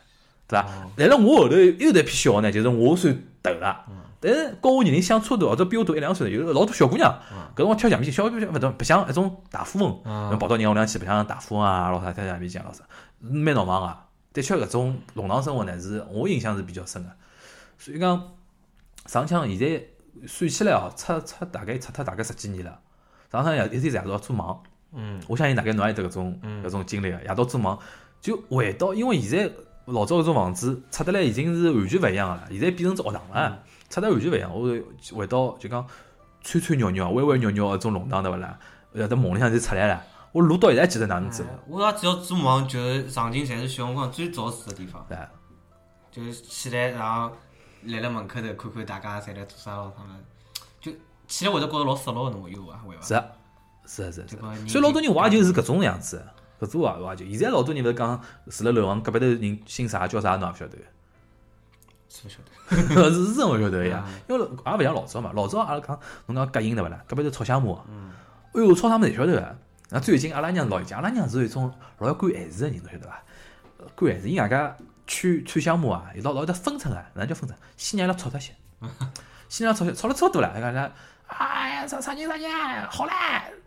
[0.49, 0.69] 对伐？
[0.97, 3.85] 来了我后头又得一批小呢，就是我算头了，
[4.21, 7.13] 但是跟我年龄相差大或者比我大一两岁，有老多小姑娘，
[7.55, 12.85] 搿辰光跳橡皮筋，小姑娘勿懂白相一种大富翁，跑到人家屋里去白相大富翁啊，老啥跳橡皮筋老啥，
[13.21, 13.97] 蛮闹忙个。
[14.33, 17.11] 的确，搿种弄堂生活呢，是我印象是比较深个，
[17.79, 18.23] 所以讲。
[19.07, 19.83] 上枪现在
[20.27, 22.81] 算起来哦，出出大概出脱大概十几年了。
[23.31, 24.59] 上趟夜一天夜到做梦，
[24.93, 27.77] 嗯，我相信大概侬也得搿种搿种经历个，夜到做梦
[28.21, 29.53] 就回到，因为现在
[29.87, 34.51] 老早搿种房子拆得来已经是完全勿一样个了，现在变成只学堂了，拆得完全勿一样。
[34.53, 35.87] 我回到就讲
[36.41, 38.59] 穿穿尿尿、歪歪尿尿搿种弄堂对勿啦？
[38.93, 40.03] 要在梦里向就出来了。
[40.33, 41.45] 我路到现在记得哪能走。
[41.69, 45.19] 我也只要做梦，就是场景侪是小辰光最早住个地方，对，
[46.11, 47.31] 就是起来然后。
[47.85, 50.17] 来了门口头看看大家侪来做啥咯，他们
[50.81, 50.93] 就
[51.29, 52.79] 起来会得觉着老失落，侬有伐？
[52.79, 53.03] 会伐？
[53.03, 53.25] 是啊，
[53.87, 54.27] 是啊，是啊。
[54.67, 56.25] 所以老多人话就是搿种样子，
[56.61, 57.25] 搿种话话就。
[57.27, 60.79] 现在老多人勿是讲住辣楼房隔壁头人姓啥叫啥，侬也勿晓得。
[62.09, 62.39] 是勿晓
[63.03, 64.05] 得， 是真勿晓得呀。
[64.29, 67.05] 因为也勿像老早嘛，老早阿拉讲侬讲隔音对勿啦？
[67.07, 68.11] 隔壁头吵相骂，嗯，
[68.55, 69.59] 哎哟，吵啥物事侪晓得个。
[69.91, 73.23] 那最近阿拉娘老一家，阿拉娘是一种老要管闲事个人，侬晓得伐？
[73.95, 74.77] 管闲事，伊外加。
[75.07, 77.59] 穿穿项目啊，老老有得分寸啊，哪叫分寸？
[77.77, 78.53] 先让伊拉吵脱些，
[79.49, 80.91] 先让伊拉吵些，吵了超多了，伊讲啥？
[81.29, 82.51] 哎呀，啥啥人啥人？
[82.91, 83.11] 好唻，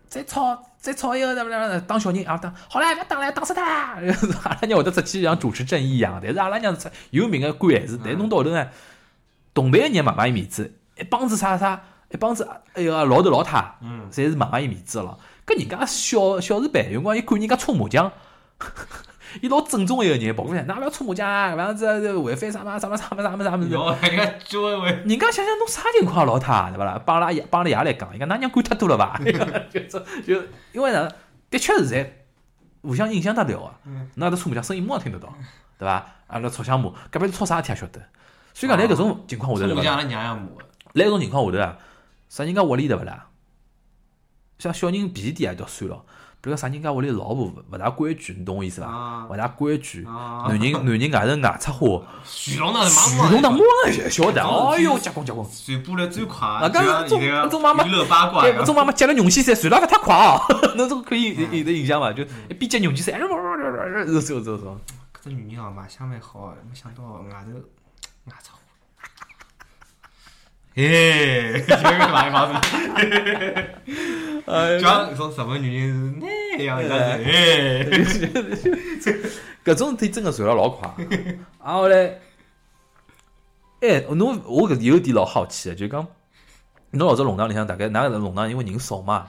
[0.07, 2.37] 再吵再吵一个，怎么怎么当小人啊？
[2.37, 3.95] 当好唻，勿要打了，打死他！
[4.43, 8.67] 阿拉娘会得出去像主持正义一样，但是阿拉娘是有名的官，是但弄到后头呢，
[9.53, 15.17] 同辈的人骂骂伊面子，一帮子啥啥，一帮子哎呀老头老太，嗯，侪是骂骂伊面子了。
[15.45, 18.11] 搿人家小小事办，有辰光伊管人家搓麻将。
[19.41, 21.53] 伊老正宗一个人，跑过来，哪勿要搓麻将啊？
[21.53, 23.69] 搿样子违反啥么啥么啥么啥么啥么子？
[25.05, 27.01] 人家想想侬啥情况，老太对伐啦？
[27.05, 29.19] 帮拉爷帮拉爷来讲，伊讲㑚娘管太多了伐？
[29.71, 31.09] 就就因为呢，
[31.49, 32.25] 的确是在
[32.81, 33.75] 互相影响得了啊。
[34.15, 35.33] 那搭搓麻将声音马上听得到，
[35.77, 36.05] 对伐？
[36.27, 38.01] 阿拉吵相骂，隔壁吵啥事体也晓得。
[38.53, 40.47] 所以讲，辣搿种情况下头，麻将阿拉娘也骂。
[40.93, 41.77] 辣搿种情况下头啊，
[42.29, 43.27] 啥人家屋里对勿啦？
[44.57, 46.03] 像小人脾气低也就算了。
[46.41, 49.27] 比如讲啥人家屋里老婆勿大规矩，你懂我意思伐？
[49.29, 50.71] 勿大规矩，男人
[51.11, 56.47] 男人外头外出花，徐龙堂徐龙堂马上晓得，哎哟，结棍结棍，传播了最快。
[56.47, 60.39] 啊，刚刚种种妈妈娱乐八卦，种妈妈接了容器噻，传了勿太快哦，
[60.77, 62.13] 侬这个可以有的印象伐？
[62.13, 63.19] 就一边接容器噻，哎，
[64.05, 64.77] 走走走走。
[65.13, 67.51] 搿只女人哦，卖相蛮好，没想到外头
[68.27, 68.59] 外出花。
[70.79, 72.55] 哎，这个是哪一方面？
[74.81, 77.83] 讲说日本女人是那样的，哎，
[79.65, 80.89] 搿种事体真个传了老快。
[81.59, 82.19] 啊后来，
[83.81, 86.07] 哎，侬我搿有点老好奇个，就讲
[86.91, 89.27] 侬老早弄堂里向大概哪个弄堂因为人少嘛？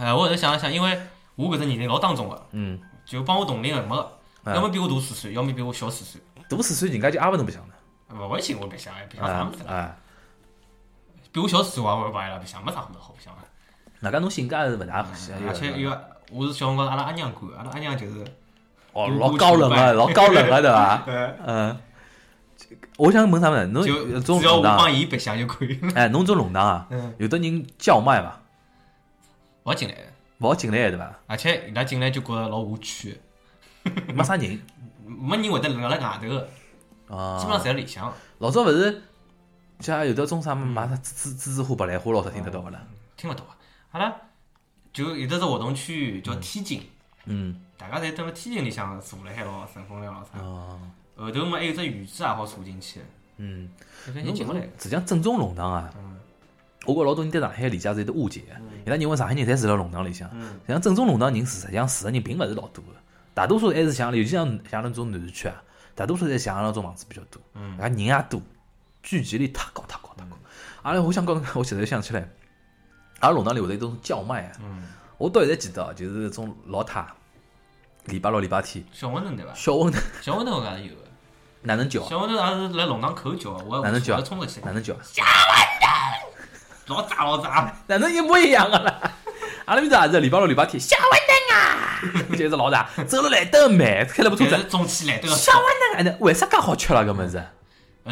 [0.00, 1.00] 哎，我后头想了想，因为
[1.36, 3.96] 我搿只年龄老当中个，嗯，就帮我同龄个没，
[4.52, 6.20] 要么比我大四岁，要么比我小四岁。
[6.50, 7.74] 大四岁人家就阿勿侬白相了，
[8.20, 9.96] 勿会寻我白相，白相啥物事啊？
[11.32, 13.40] 比我小四岁，我也勿爱了，白相没啥物事好白相个。
[14.00, 18.24] 哪家侬性格还是勿大合适，而且一个我是小辰光阿拉阿娘管，阿拉阿娘就是
[18.92, 21.02] 哦老高冷个，老高冷个对伐？
[21.46, 21.76] 嗯。
[22.96, 23.66] 我想问啥物事？
[23.66, 23.82] 侬
[24.40, 25.80] 只要我帮伊白相就可以。
[25.94, 26.88] 哎，侬种弄堂啊？
[27.16, 28.40] 有的人叫卖伐？
[29.64, 29.94] 勿进来，
[30.38, 31.18] 勿进来对伐？
[31.26, 33.20] 而且伊拉进来就觉着老无趣，
[34.12, 34.60] 没啥人，
[35.06, 36.40] 没人会得辣辣外头个，
[37.38, 38.12] 基本上侪在里向。
[38.38, 39.02] 老早勿是
[39.80, 42.80] 像有的种啥么买啥栀栀栀子花、白兰花，老早听得到勿啦？
[43.16, 43.44] 听勿到。
[43.44, 43.56] 啊！
[43.92, 44.14] 阿拉
[44.92, 46.82] 就有的只活动区域叫天津，
[47.24, 50.38] 嗯，大家侪蹲辣天津里向坐辣海老顺风凉老啥。
[51.16, 53.00] 后头嘛还有只院子也好坐进去，
[53.38, 53.68] 嗯，
[54.24, 54.60] 侬进勿来。
[54.78, 55.92] 实际上正宗弄堂啊，
[56.86, 58.42] 我觉老多人对上海理解是有得误解，
[58.84, 62.92] 伊拉认为上海人侪住辣弄堂里向，实际上正宗弄堂人实际上住个人并勿是老多个，
[63.34, 65.62] 大多数还是像尤其像像那种南市区啊，
[65.94, 68.40] 大多数侪像那种房子比较多，嗯，人也多，
[69.08, 70.36] 聚集力太高太高太高。
[70.82, 72.28] 阿拉我想讲， 我现在想起来，
[73.20, 74.52] 阿拉弄堂里会得一种叫卖啊，
[75.16, 77.06] 我到现在记得，就是那种老太，
[78.04, 79.54] 礼拜六礼拜天，小馄饨对伐？
[79.54, 81.00] 小馄饨，小馄饨我也是有个。
[81.62, 82.02] 哪能叫？
[82.02, 84.20] 小馄饨也是来弄堂口叫，我哪能叫？
[84.20, 84.38] 冲。
[84.62, 84.94] 哪能叫？
[85.02, 89.00] 小馄饨，老炸老炸，哪能一模一样个啦？
[89.64, 91.98] 阿拉面搭也是礼拜六礼拜天，小馄饨啊，
[92.36, 97.02] 就是老大，走了来得慢，开了部车子，中气来得小馄饨，哎，为啥介好吃了？
[97.06, 97.42] 搿么子？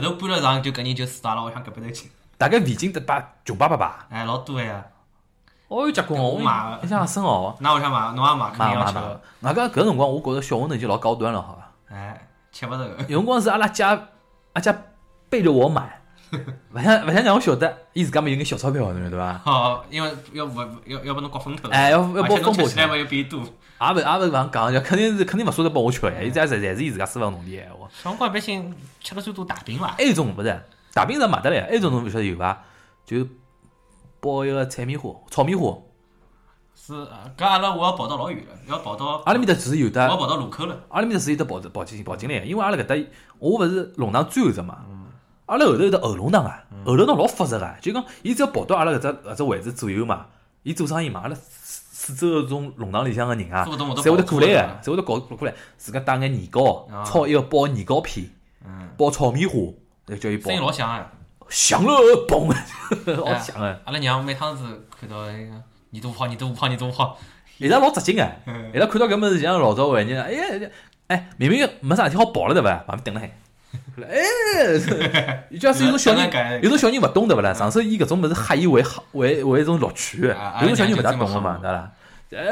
[0.03, 2.11] 后头搬了上就搿人就死阿拉屋里向隔壁头去。
[2.39, 4.07] 大概味精得把穷爸爸吧？
[4.11, 4.85] 哎，老多呀。
[5.69, 6.29] 哦有，结棍哦！
[6.29, 7.57] 我买印象深哦。
[7.59, 8.99] 那我想买，侬也买，肯定要吃。
[9.41, 11.95] 外加搿辰光，我觉着小馄饨就老高端了，好伐？
[11.97, 12.89] 哎，吃勿着。
[13.09, 14.01] 有辰光是阿拉家，
[14.53, 14.77] 阿家
[15.29, 16.01] 背着我买，
[16.73, 19.41] 勿想勿想让我晓得，伊自家没有眼小钞票，对伐？
[19.45, 20.55] 哦，因为要勿
[20.85, 21.69] 要要拨侬刮风头。
[21.71, 22.63] 哎，要要拨风头。
[22.69, 23.43] 起来嘛又变多。
[23.81, 27.89] 也勿也勿往讲，就肯定是肯定勿舍得拨我吃呀，伊这侪侪是伊自家私房农闲话。
[27.93, 29.89] 小辰光一般性吃了最多大饼伐？
[29.89, 30.61] 还有种勿是？
[30.95, 32.63] 大饼是买得来，还有种侬勿晓得有伐？
[33.05, 33.27] 就
[34.21, 35.77] 包一个菜米花、炒米花。
[36.75, 36.93] 是，
[37.37, 39.23] 搿阿拉我要跑到老远了，要跑到。
[39.27, 40.05] 阿拉面搭是有的。
[40.05, 40.79] 我要跑到路口了。
[40.89, 42.95] 阿拉面搭是有的跑跑进跑进来，因为阿拉搿搭
[43.39, 44.85] 我勿是弄堂最后只嘛。
[45.47, 50.27] 阿拉后头有得后弄堂啊，后弄堂老复杂个，就讲伊只要跑到阿拉搿只搿只位置左右嘛，
[50.63, 51.37] 伊做生意嘛，阿拉
[52.15, 58.25] 四周搿种弄堂里向个人啊，侪会得过来个，侪会得搞过来，自家打眼年糕，炒一个包年糕片，
[58.97, 59.55] 包炒米花。
[60.07, 61.91] 那叫伊包，声音老响个，响了
[62.29, 62.55] 嘣，
[63.17, 63.81] 老响个！
[63.85, 67.19] 阿拉娘每趟子看到那个你都跑，你都跑，你都跑，
[67.59, 68.41] 伊拉老扎劲哎！
[68.73, 70.71] 伊拉看到搿物事像老早回忆，哎呀
[71.09, 72.77] 哎，明明没啥事体好跑了对伐？
[72.87, 73.37] 旁边等了海，
[74.03, 77.55] 哎， 假使有种小人，有种小人勿懂对勿啦？
[77.55, 81.93] 上手以搿种物事吓伊为为为一种乐趣，有种小人勿大懂个嘛，对伐？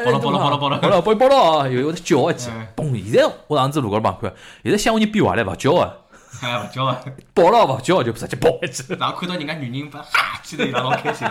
[0.05, 1.29] 跑了跑了跑了跑了跑了跑跑
[1.65, 2.95] 了，有有得叫一记，嘣！
[3.11, 6.01] 现在我上次路高头旁看，现在乡下人变坏了，勿叫个。
[6.43, 7.01] 哎，勿叫啊！
[7.35, 8.85] 跑了勿叫就直接跑一记。
[8.99, 11.27] 然后看到人家女人把哈，记得伊拉老开心。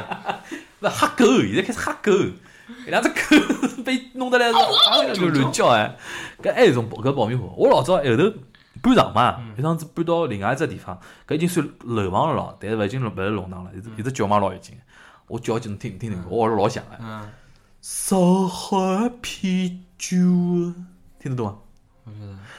[0.81, 2.11] 勿吓狗，现在开始吓狗，
[2.85, 5.95] 伊拉只狗 被弄得来是就乱叫哎。
[6.41, 8.33] 搿还有种搿爆米花，我老早后头
[8.81, 14.77] 搬场嘛，一趟子搬到另外一只地方，搿已经算楼房了咯，但是勿已经勿是弄堂了，一直一直叫嘛老有劲。
[15.27, 16.97] 我叫就能听听听，我耳朵老响哎。
[17.81, 20.17] 上海啤酒，
[21.19, 21.55] 听得懂吗？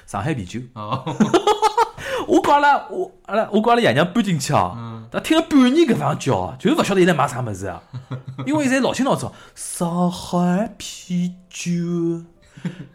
[0.07, 0.61] 上海啤酒。
[0.74, 1.05] 哦。
[2.27, 7.83] 我讲了，我阿拉我讲了爷娘搬进去啊，他听了半年搿方叫，就是勿晓得伊在卖啥物事啊，
[8.46, 11.70] 因为现在老清老早，上海啤酒，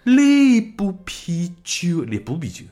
[0.03, 2.65] 荔波啤酒，荔波啤酒，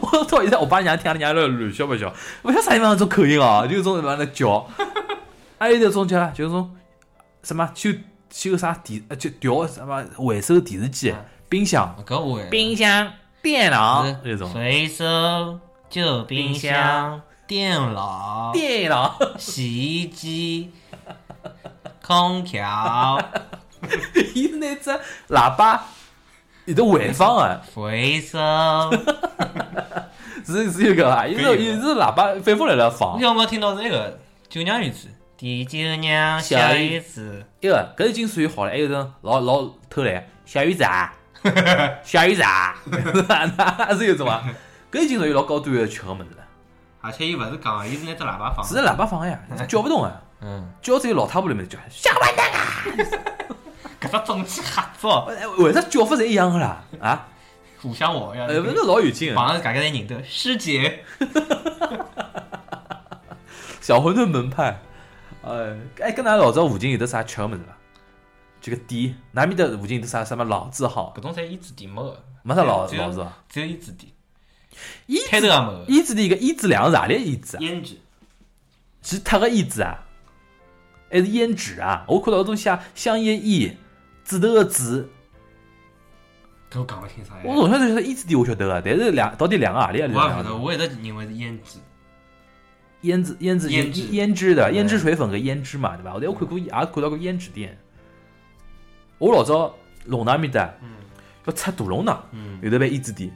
[0.00, 4.68] 我到现在我爸娘听了娘了乱笑不笑，不晓得啥地方种口音啊，就种 什么那叫，
[5.58, 6.76] 还有种叫就是种
[7.42, 7.90] 什么修
[8.30, 11.14] 修啥电呃就调什么回收电视机、
[11.48, 11.96] 冰箱、
[12.50, 13.12] 冰箱。
[13.40, 20.72] 电脑那种，随手旧冰箱、电脑、电脑、洗衣机、
[22.04, 23.16] 空调、
[24.34, 24.90] 伊是那只
[25.28, 25.84] 喇叭
[26.64, 28.40] 有的回放啊，回声，
[30.44, 33.18] 是是有个啊，伊是伊是喇叭反复来了放。
[33.18, 34.18] 你有没有听到是那个？
[34.48, 35.08] 九娘鱼子？
[35.36, 41.14] 第九娘小鱼子，一个搿已经属于好了，还有种老老偷懒，小鱼子啊，
[42.02, 42.74] 小鱼子啊，
[43.28, 44.42] 那是有种啊，
[44.90, 46.44] 搿已经属于老高端的吃个物事了。
[47.00, 49.38] 而且伊勿是讲，伊是拿只喇叭放，是喇叭放呀，
[49.68, 50.12] 叫勿动啊。
[50.40, 52.84] 嗯，叫只有老太婆里面叫，小坏蛋啊！
[54.18, 55.24] 搿只中气吓着，
[55.58, 56.84] 为啥叫法侪一样个啦？
[57.00, 57.28] 啊，
[57.80, 61.04] 互相学呀，呃，勿是老有劲，网上大家侪认得师姐，
[63.80, 64.80] 小馄饨门派。
[65.42, 67.76] 哎，哎，跟㑚老早附近有得啥吃个物事伐？
[68.60, 71.14] 这个店，哪面的附近有得啥什么老字号？
[71.16, 74.12] 搿种侪胭脂店没个，没啥老老字号，只有胭脂店。
[75.06, 75.84] 胭脂也没。
[75.86, 77.60] 胭脂店一个胭脂两个啥里胭脂啊？
[77.60, 77.98] 胭脂。
[79.00, 80.04] 其他个胭脂啊？
[81.10, 82.04] 还是胭脂啊？
[82.08, 83.78] 我看到搿种写香烟烟，
[84.28, 85.08] 指头个指。
[86.70, 87.32] 搿我讲勿清啥。
[87.42, 90.10] 我从小就晓得胭脂店，我晓得个，但是两到底两个何里啊？
[90.12, 91.78] 我也晓得，我一直认为是胭脂。
[93.00, 96.12] 胭脂胭脂胭胭脂的胭脂水粉跟胭脂嘛，对伐？
[96.12, 97.78] 后头我看过也看到过胭脂店。
[99.16, 100.70] 我老早弄堂面搭，
[101.46, 102.22] 要出大弄堂，
[102.60, 103.32] 有得爿胭脂店。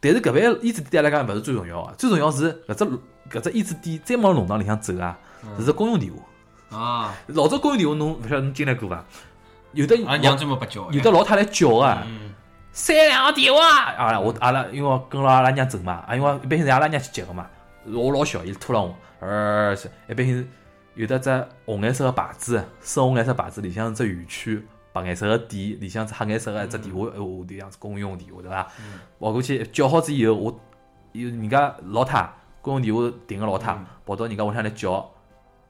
[0.00, 2.84] 但是搿爿胭脂店来讲勿是最重要个，最重要是搿只
[3.30, 5.16] 搿只胭脂店再往弄堂里向走啊，
[5.58, 7.14] 是只公用电话啊。
[7.28, 9.04] 老早公用电话侬勿晓得侬进来过伐？
[9.72, 12.06] 有的娘专门不叫，有的老太来叫啊。
[12.70, 13.60] 三两个电话
[13.92, 14.20] 啊！
[14.20, 17.44] 我阿拉因为跟牢阿拉娘走嘛，啊因为一般性是阿拉娘去接个嘛。
[17.84, 20.48] 我老小，伊拖了我，而且一般性
[20.94, 28.68] 有的只红颜色个牌子，深红颜色牌子里向只圆圈，白颜色个底，里向只黑颜色个一只电话，我这样子公用电话对伐？
[29.18, 30.60] 跑过去叫好之以后，我
[31.12, 33.76] 有人家老太公用电话订个老太
[34.06, 35.10] 跑到人家屋里向来叫，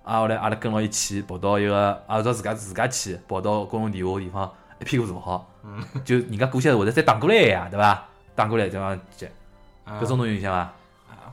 [0.09, 5.47] 啊后来阿拉跟牢一起跑到一个，阿照自家自家去跑到公用电话地方，一屁股坐好，
[6.03, 8.05] 就人家过去或者再打过来呀，对伐？
[8.35, 9.31] 打过来这样接，
[9.87, 10.73] 搿种侬有印象伐？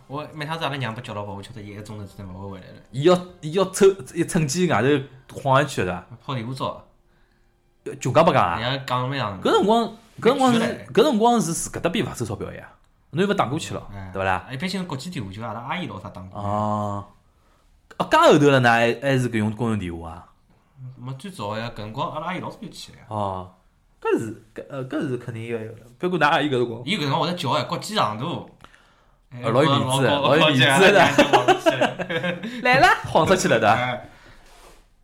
[0.07, 2.73] 我每趟子阿拉娘不叫了跑，我晓得一个钟头之内勿会回来了。
[2.91, 4.83] 伊要伊要趁一趁机外
[5.27, 6.05] 头晃上去对伐？
[6.25, 6.81] 泡电话粥，
[7.99, 8.59] 就讲不讲啊？
[8.59, 9.41] 人家讲没讲？
[9.41, 9.83] 搿辰光，
[10.19, 10.59] 搿辰光是
[10.93, 12.67] 搿辰光是自搿搭边勿收钞票呀，
[13.11, 14.45] 侬又勿打过去了，对勿啦？
[14.51, 16.41] 一般性国际电话就阿拉阿姨老啥打过。
[16.41, 17.05] 哦，
[17.97, 20.27] 啊，加后头了呢，还还是搿用公用电话啊？
[20.97, 23.05] 没最早呀，搿辰光阿拉阿姨老早就去了呀。
[23.09, 23.53] 哦，
[24.01, 28.49] 搿是搿呃搿是肯定要有的，不过㑚阿姨搿辰光，伊搿辰光会得叫哎，国际长途。
[29.41, 31.01] 老有面子，老有面子的，
[32.63, 34.07] 来了，晃出去了的。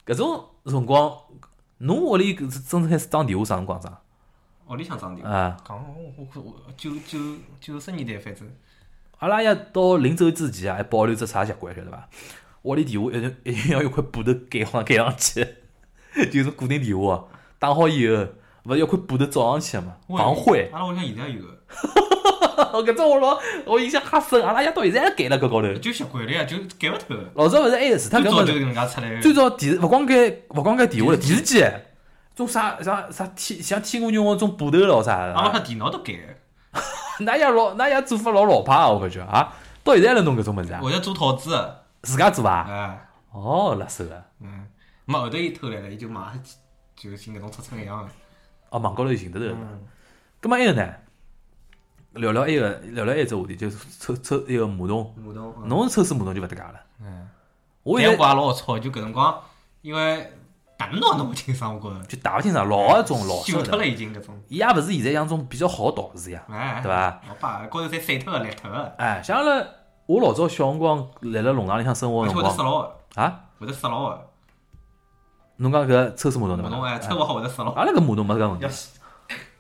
[0.06, 1.12] 搿种辰光，
[1.80, 3.98] 侬屋里是真正开始打电话啥辰光装？
[4.70, 5.34] 屋里向装电话。
[5.34, 7.20] 啊，讲我我我九九
[7.60, 8.50] 九十年代反正。
[9.20, 12.08] 阿拉爷到临走之前啊，还保留只啥习惯晓得伐？
[12.64, 15.46] 屋里电话一定一定要有块布头盖好盖上去，
[16.32, 17.24] 就是固定电话，
[17.60, 18.26] 打好以后，
[18.66, 20.70] 勿是要块布头罩上去嘛，防灰。
[20.74, 21.42] 阿拉屋里向现在有。
[22.74, 25.74] 我搿只我老我印象哈深，阿拉爷到现在还盖辣搿高头。
[25.76, 27.18] 就习惯了呀，就盖勿脱。
[27.36, 29.22] 老早勿是还有除脱搿么？
[29.22, 31.66] 最早电视勿光盖勿光盖电话了，电视机，
[32.36, 35.34] 种啥啥啥天像天鹅绒种布头咯啥的。
[35.34, 36.14] 阿拉电脑都盖。
[37.20, 40.80] 㑚爷老㑚爷做法老老派啊，我感觉啊，到现在还辣弄搿种物事啊。
[40.82, 41.58] 我要做套子，
[42.02, 42.66] 自家做啊。
[42.70, 43.08] 哎。
[43.32, 44.24] 哦，辣手个。
[44.40, 44.68] 嗯。
[45.06, 46.44] 没后头伊偷来了，伊就马上，
[46.96, 48.10] 就寻搿种尺寸一样个。
[48.70, 49.56] 哦，网高头寻得着。
[49.56, 49.82] 嗯。
[50.42, 50.94] 搿么还有呢？
[52.14, 55.16] 聊聊埃个，聊聊埃只话题，就是抽抽埃个马桶。
[55.18, 56.82] 马桶，侬是抽水马桶就勿搭界了。
[57.00, 57.30] 嗯。
[57.84, 59.42] 我也怪老吵，就搿辰光，
[59.82, 60.32] 因为
[60.78, 62.06] 大脑弄勿清爽，我觉着。
[62.06, 63.36] 就打勿清爽，老一种老。
[63.44, 64.40] 锈脱了已经搿种。
[64.50, 66.44] 伊也勿是现在像种比较好导致呀，
[66.84, 67.22] 对伐？
[67.30, 68.94] 老爸，高头侪碎脱个、裂脱个。
[68.98, 69.66] 哎，像阿拉，
[70.06, 72.92] 我老早小辰光来辣弄堂里向生活辰光。
[73.16, 73.40] 啊？
[73.60, 74.28] 会得死牢个。
[75.58, 76.70] 侬讲搿抽水马桶对伐？
[76.70, 77.72] 马桶哎，抽勿好会得死牢。
[77.74, 78.66] 阿拉搿马桶没搿个问题。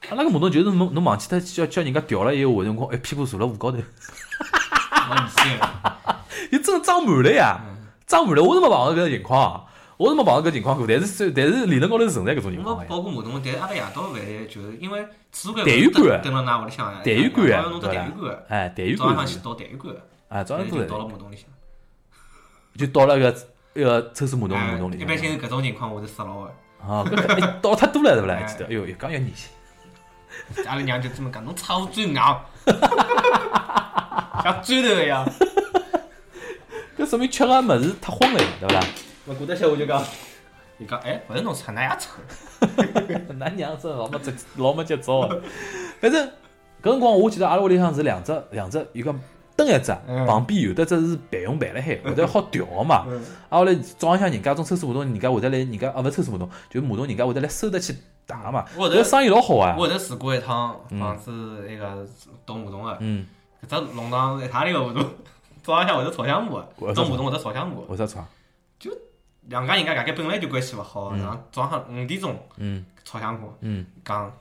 [0.10, 6.18] 阿拉搿马桶就是侬侬忘记脱叫叫人家调了以后，辰光一屁股坐辣河高头，哈哈哈
[6.52, 7.60] 你真装满了呀，
[8.08, 9.66] 装满了，我是没碰到搿个情况，
[9.98, 14.14] 我是没碰到搿情况过，但是但是理论高头是存在搿种情况包括马桶，但是阿拉夜到饭
[14.50, 17.46] 就是因为储水管跟了㑚屋里向，痰盂管
[17.80, 19.96] 只痰盂管，哎，痰盂管，早上去倒痰盂管，
[20.32, 21.46] 哎，早上就倒了马桶里向，
[22.78, 23.36] 就倒了个
[23.74, 28.42] 一个抽水马桶马桶里，一般性是搿种情况我是杀牢个，啊，搿倒太多了是勿啦？
[28.44, 29.50] 记得，哎哟，越讲越恶心。
[30.66, 32.42] 阿拉娘就这么讲，侬操嘴硬， 像
[34.64, 35.28] 砖头一样。
[36.98, 38.80] 搿说明吃个物事太荤了，对伐？
[39.26, 40.02] 我过得歇我就讲，
[40.80, 42.10] 伊讲，哎，勿是侬臭，㑚也臭。
[43.38, 45.28] 㑚娘真老没节老没节操。
[46.00, 46.26] 反正
[46.82, 49.14] 搿辰光，我记得阿拉屋里向是两只两只，一个
[49.56, 49.92] 蹬一只，
[50.28, 53.06] 旁边有的只是备用备了海，或者好调个嘛。
[53.50, 57.96] 啊，后来早浪向人家种抽水马桶，人家会得来，人家啊勿抽水马桶，就马桶人家会得来收得去
[58.26, 58.66] 打嘛。
[58.76, 59.76] 我这生意老好啊。
[59.78, 61.32] 我头试过一趟房子
[61.68, 62.08] 那个
[62.46, 62.98] 动马桶个，
[63.68, 65.06] 搿只弄堂一塌里个马桶，
[65.62, 67.76] 早浪向会得吵相骂，动马桶会得吵相骂。
[67.88, 68.26] 为啥吵？
[68.80, 68.90] 就
[69.48, 73.48] 两家人家大概本来就关系勿好，然后早上五点钟嗯吵相骂，
[74.04, 74.32] 讲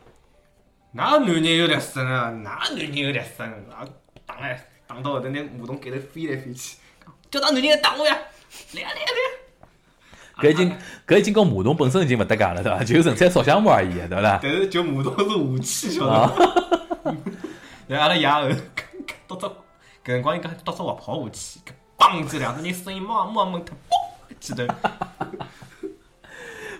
[0.92, 2.30] 哪男人有力声啊？
[2.30, 3.84] 哪男人有力声啊？
[4.24, 4.66] 打来。
[4.90, 6.76] 打到后头，那马桶盖头飞来飞去，
[7.30, 8.18] 叫那男人打我呀！
[8.72, 8.96] 来来来！
[10.42, 10.76] 搿已经
[11.06, 12.82] 搿已经跟马桶本身已经勿搭界了，对伐？
[12.82, 14.40] 就纯粹烧香木而已，对伐？
[14.42, 16.34] 但是就马桶是武器，晓得伐？
[17.86, 18.48] 然后阿拉爷后
[19.28, 19.52] 搿
[20.04, 21.60] 辰光应该夺只滑炮武器，
[21.96, 22.28] 嘣！
[22.28, 24.34] 这两只人声音冒冒猛特嘣！
[24.40, 24.66] 记得。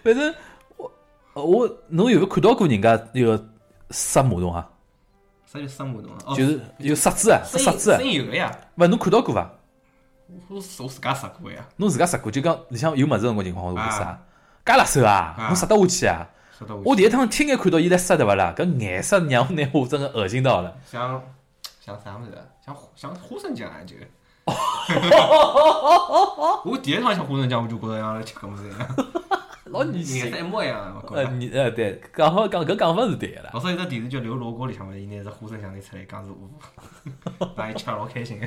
[0.03, 0.35] 反正
[0.77, 0.91] 我
[1.33, 3.49] 我侬有没有看到过人家那个
[3.91, 4.69] 杀马桶啊？
[5.53, 6.33] 啥叫杀马桶啊？
[6.37, 7.99] 就是有杀子啊，杀子啊。
[7.99, 8.57] 声音有个呀。
[8.77, 9.51] 勿，侬看到过伐？
[10.49, 11.59] 我我自家杀过呀。
[11.77, 14.17] 侬自家杀过，就讲里向有物事辰光情况，我会杀。
[14.65, 15.35] 介辣手啊？
[15.49, 16.25] 侬杀得下去啊？
[16.85, 18.55] 我第一趟亲眼看到伊来杀对伐啦？
[18.57, 20.73] 搿颜色让我拿我真个恶心到了。
[20.89, 21.21] 像
[21.85, 22.31] 像啥物事？
[22.65, 23.97] 像像花生酱啊就。
[26.65, 28.89] 我第一趟吃花生酱，我就觉着像吃搿物事一样。
[29.71, 33.51] 老女性，颜色一模一样，呃，你呃对，讲好讲搿讲法是对个啦。
[33.55, 36.49] 老早有只电视剧《刘罗锅》里向嘛，伊拿只花生酱拿出来讲是五，
[37.55, 38.41] 把伊吃老开心。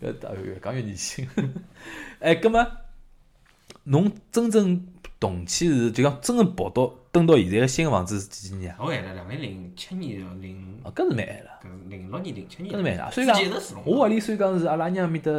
[0.00, 0.08] 越
[0.44, 1.28] 越讲越女性。
[2.20, 2.66] 哎，葛么，
[3.84, 4.86] 侬真正
[5.18, 8.76] 动迁是就讲真正跑到蹲到现在个新个房子是几几年啊？
[8.80, 10.80] 老晚了，两零零七年零。
[10.84, 11.50] 哦，搿是蛮晚了。
[11.64, 12.74] 搿零六年、零七年。
[12.74, 13.38] 搿是蛮晚，所以讲，
[13.84, 15.30] 我屋里所以讲是阿拉娘面搭，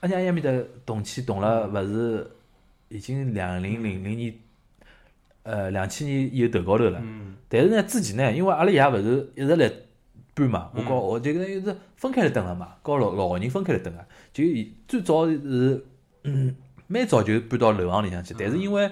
[0.00, 2.30] 阿娘娘面搭动迁动了，勿是。
[2.90, 4.34] 已经两零零零年，
[5.44, 7.00] 呃，两千年有头高头了。
[7.00, 7.36] 嗯。
[7.48, 9.70] 但是呢，之前呢，因为阿拉爷勿是一直来
[10.34, 14.04] 搬嘛，我告我就跟又是分开来蹲了嘛，告老老人分开来蹲个。
[14.32, 14.42] 就
[14.88, 15.84] 最早是，
[16.24, 16.56] 嗯，
[16.88, 18.34] 蛮早就搬到楼房里向去。
[18.36, 18.90] 但是因为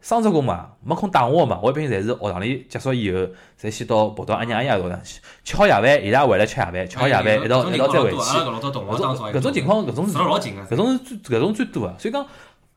[0.00, 3.18] 双职工嘛，没空带我嘛，我一般侪是学堂里结束以后，
[3.60, 8.16] 侪先到跑到阿娘阿爷屋上去，吃好夜饭，伊拉回来吃夜饭，吃好夜饭一道一道再回去。
[8.16, 12.26] 搿种情况，搿种是搿种是最搿种最多个，所以讲。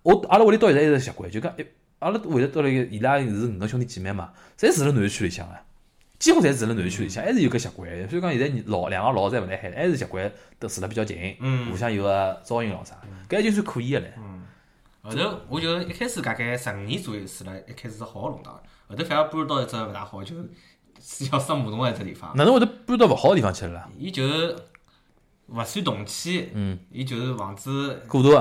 [0.03, 1.65] 我阿拉屋里到现在还是习惯，就讲一
[1.99, 5.55] 阿拉会得到了伊拉是五个兄弟姐妹嘛，侪住辣南区里向个，
[6.19, 7.89] 几乎侪住辣南区里向，还是有个习惯。
[8.09, 10.29] 所以讲现在老两个老侪勿来海，还是习惯
[10.59, 11.37] 都住了比较近，
[11.71, 12.95] 互相有个照应咾啥，
[13.29, 14.05] 搿就算可以个唻。
[15.01, 18.53] 后头我就一开始大概十五年左右住了，一开始是好个弄堂，
[18.87, 20.35] 后头反而搬到一只勿大好，就
[20.99, 22.35] 是要上马桶个一只地方。
[22.35, 23.89] 哪能会得搬到勿好个地方去了啦？
[23.97, 24.23] 伊就
[25.47, 28.31] 勿算动迁，嗯，伊就是房子过渡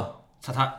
[0.40, 0.72] 拆脱。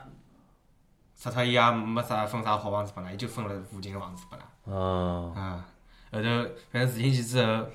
[1.24, 4.42] 拆脱伊也没啥分啥好房子拨㑚，伊就分了附近个房子拨㑚。
[4.76, 5.32] 哦。
[5.34, 5.66] 啊，
[6.12, 6.28] 后头
[6.70, 7.66] 反正住进去之后，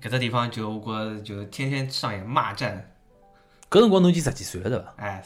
[0.00, 2.92] 搿只地方就我觉着就天天上演骂战。
[3.68, 4.94] 搿辰光侬已经十几岁了，对伐？
[4.98, 5.24] 哎，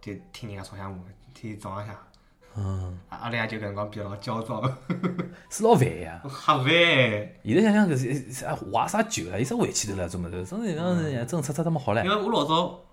[0.00, 0.98] 就听人家吵相骂，
[1.34, 1.96] 天天早浪向。
[2.54, 2.96] 嗯。
[3.08, 4.62] 阿拉爷就搿辰光比较老焦躁。
[5.50, 6.22] 是老烦呀。
[6.30, 6.64] 瞎烦。
[6.64, 9.38] 现在想想搿是啥怀啥旧了？
[9.40, 10.08] 有啥回去头了？
[10.08, 10.44] 做么子？
[10.44, 12.04] 真是让真拆拆他妈好唻。
[12.04, 12.85] 因为我老早。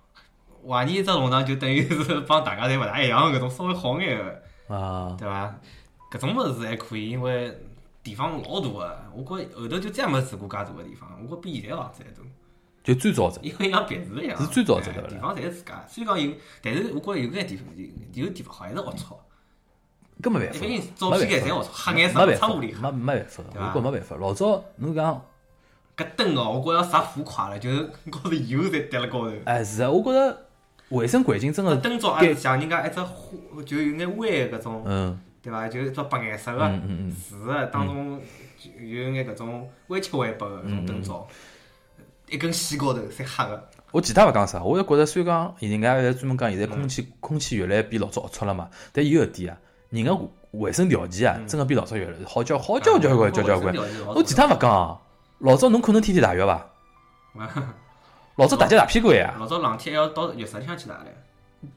[0.68, 5.56] 怀疑一只弄堂就等于是 帮大家侪勿大一样搿种稍微好眼个，啊，对伐？
[6.12, 7.58] 搿种物事还可以，因为
[8.04, 12.18] 地方老大个，我觉后头就再没住过介大个地方，我觉比现在房子还大。
[12.84, 17.66] 就最早只，因为像别墅一样，是最早只对地方侪是自家，虽然讲有，但是我觉有眼地方
[18.14, 19.16] 有地方好还是龌龊。
[20.22, 20.60] 搿没办法，
[20.96, 24.16] 照片眼侪龌龊，黑颜色，窗户里没没办法，我觉没办法。
[24.18, 25.26] 老早侬讲
[25.96, 29.32] 搿灯哦，我觉着啥浮夸了，就是 高头油侪滴辣高头。
[29.46, 30.43] 哎，是啊，我觉着。
[30.94, 35.68] 卫生环境真的，灯罩也是像人家一只花，就有眼弯搿种，对伐？
[35.68, 36.72] 就一只白颜色个，
[37.20, 38.22] 是个当中
[38.80, 41.28] 有眼搿种歪七歪八个搿种灯罩，
[42.30, 43.70] 一根线高头侪黑个。
[43.92, 45.28] 我其他勿讲啥，我就觉着虽然
[45.60, 49.58] 讲人家在专门讲现在空气空气越来越比老早龌龊了嘛，但有一点啊，
[49.90, 50.18] 人个
[50.52, 53.76] 卫生条件啊，真个比老早越来越好交好交交关交交关。
[54.16, 55.02] 我其他勿讲，
[55.40, 56.70] 老早侬可能天天汏浴伐？
[58.36, 59.34] 老早大脚打屁股呀！
[59.40, 61.16] 老早冷天还要到浴室里向去打嘞。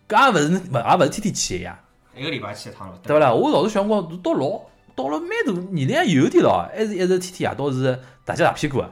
[0.09, 1.79] 搿也勿是勿也勿是天天去个呀。
[2.17, 2.99] 一个礼拜去一趟咯。
[3.03, 3.33] 对勿啦？
[3.33, 4.61] 我老早小辰光到老
[4.95, 8.91] 到了蛮大年龄也有点咯，还是一直天天夜到是大脚打屁股啊。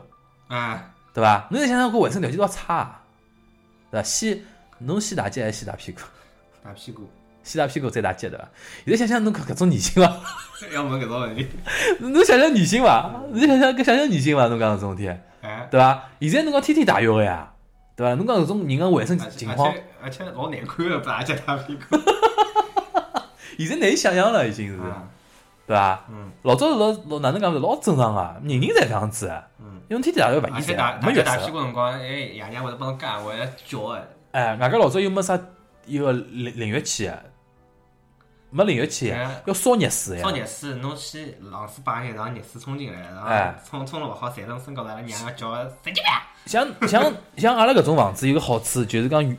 [0.48, 0.90] 啊。
[1.14, 1.46] 对伐？
[1.50, 3.00] 侬再想想搿卫生条件多差，
[3.90, 4.02] 对伐？
[4.02, 4.38] 先
[4.78, 6.00] 侬先打脚还是先大屁股？
[6.62, 7.08] 大屁股。
[7.42, 8.48] 先大屁股再打脚对伐？
[8.84, 10.16] 现在想想侬搿搿种女性伐？
[10.70, 11.48] 要问搿种问题。
[12.00, 13.10] 侬想想女性伐？
[13.32, 14.48] 侬想想搿想想女性伐？
[14.48, 15.10] 侬讲搿种事体，
[15.70, 16.10] 对伐？
[16.20, 17.50] 现在侬讲天天汏浴个呀？
[17.96, 18.14] 对伐？
[18.14, 19.72] 侬讲搿种人个卫生情况，
[20.02, 21.96] 而且老难看个，大脚大屁股。
[23.58, 24.78] 现在难以想象了，已经是，
[25.66, 26.04] 对伐？
[26.10, 26.30] 嗯。
[26.42, 29.32] 老早是老老哪能讲是老正常个，人人侪这样子。
[29.60, 29.80] 嗯。
[29.88, 31.22] 因为天天大勿现实，没浴室。
[31.22, 31.60] 打屁股。
[31.60, 34.02] 辰光，哎，爷娘会得帮侬干，会得叫哎。
[34.32, 35.38] 哎，外加老早又没啥
[35.86, 37.10] 一个淋淋浴器。
[38.56, 39.12] 没淋浴器，
[39.46, 40.20] 要烧热水。
[40.20, 46.04] 烧热水，侬去冷水摆上，让热水冲进来，然后冲冲了勿好，晒成身高头，阿拉娘要叫神经病。
[46.46, 49.36] 像 像像阿拉搿种房子有个好处，就是讲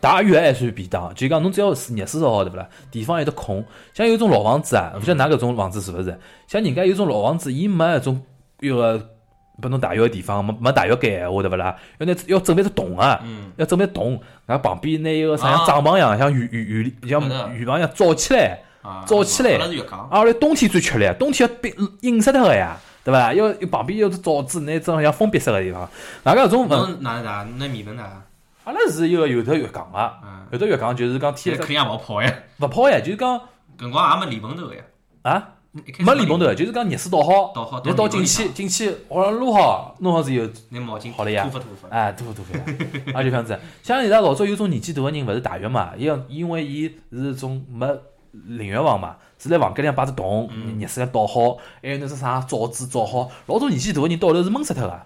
[0.00, 2.68] 大浴 还算便当，就讲侬只要是热水烧好，对勿啦？
[2.92, 3.64] 地方有得空。
[3.92, 6.16] 像有种老房子啊，勿晓得㑚搿种房子是勿是？
[6.46, 8.22] 像人家有种老房子，伊没搿种
[8.60, 9.13] 有个
[9.60, 11.76] 拨侬汏浴个地方，没没大浴间话，对勿啦？
[11.98, 13.22] 要拿要准备只桶啊，
[13.56, 17.22] 要准备桶，然后旁边拿一个啥像帐篷一样，像浴浴浴像
[17.54, 18.58] 浴房一样罩起来，
[19.06, 19.58] 罩起来。
[20.10, 22.76] 阿拉冬天最吃力，冬天要冰阴死脱个呀。
[23.04, 23.34] 对伐？
[23.34, 25.88] 要要旁边有只罩子，那种像封闭式个地方。
[26.22, 26.66] 哪个种？
[26.66, 28.22] 侬哪哪那米粉哪？
[28.64, 30.12] 阿拉是一个有头浴缸个，
[30.50, 31.54] 有头浴缸就是讲天。
[31.58, 32.32] 可以勿泡呀？
[32.60, 33.40] 勿泡呀，就是讲。
[33.78, 34.80] 搿光也没连蓬头呀。
[35.22, 35.48] 啊？
[35.98, 41.44] 没连蓬头，就是讲热水倒好，倒好，你倒进去，进去，我撸好，弄好之后，拿毛巾好了呀。
[41.44, 41.88] 涂发涂发。
[41.88, 43.18] 哎，涂发涂发。
[43.18, 43.58] 啊，就这样子。
[43.82, 45.92] 像现在老早有种年纪大个人，勿是大浴嘛？
[45.96, 47.86] 伊因为伊是种没
[48.32, 49.16] 淋浴房嘛。
[49.36, 50.48] 是在房间里向摆只桶，
[50.78, 53.30] 热水倒好，还有那只啥罩子罩好。
[53.46, 55.00] 老多年纪大个人到头是闷死脱个，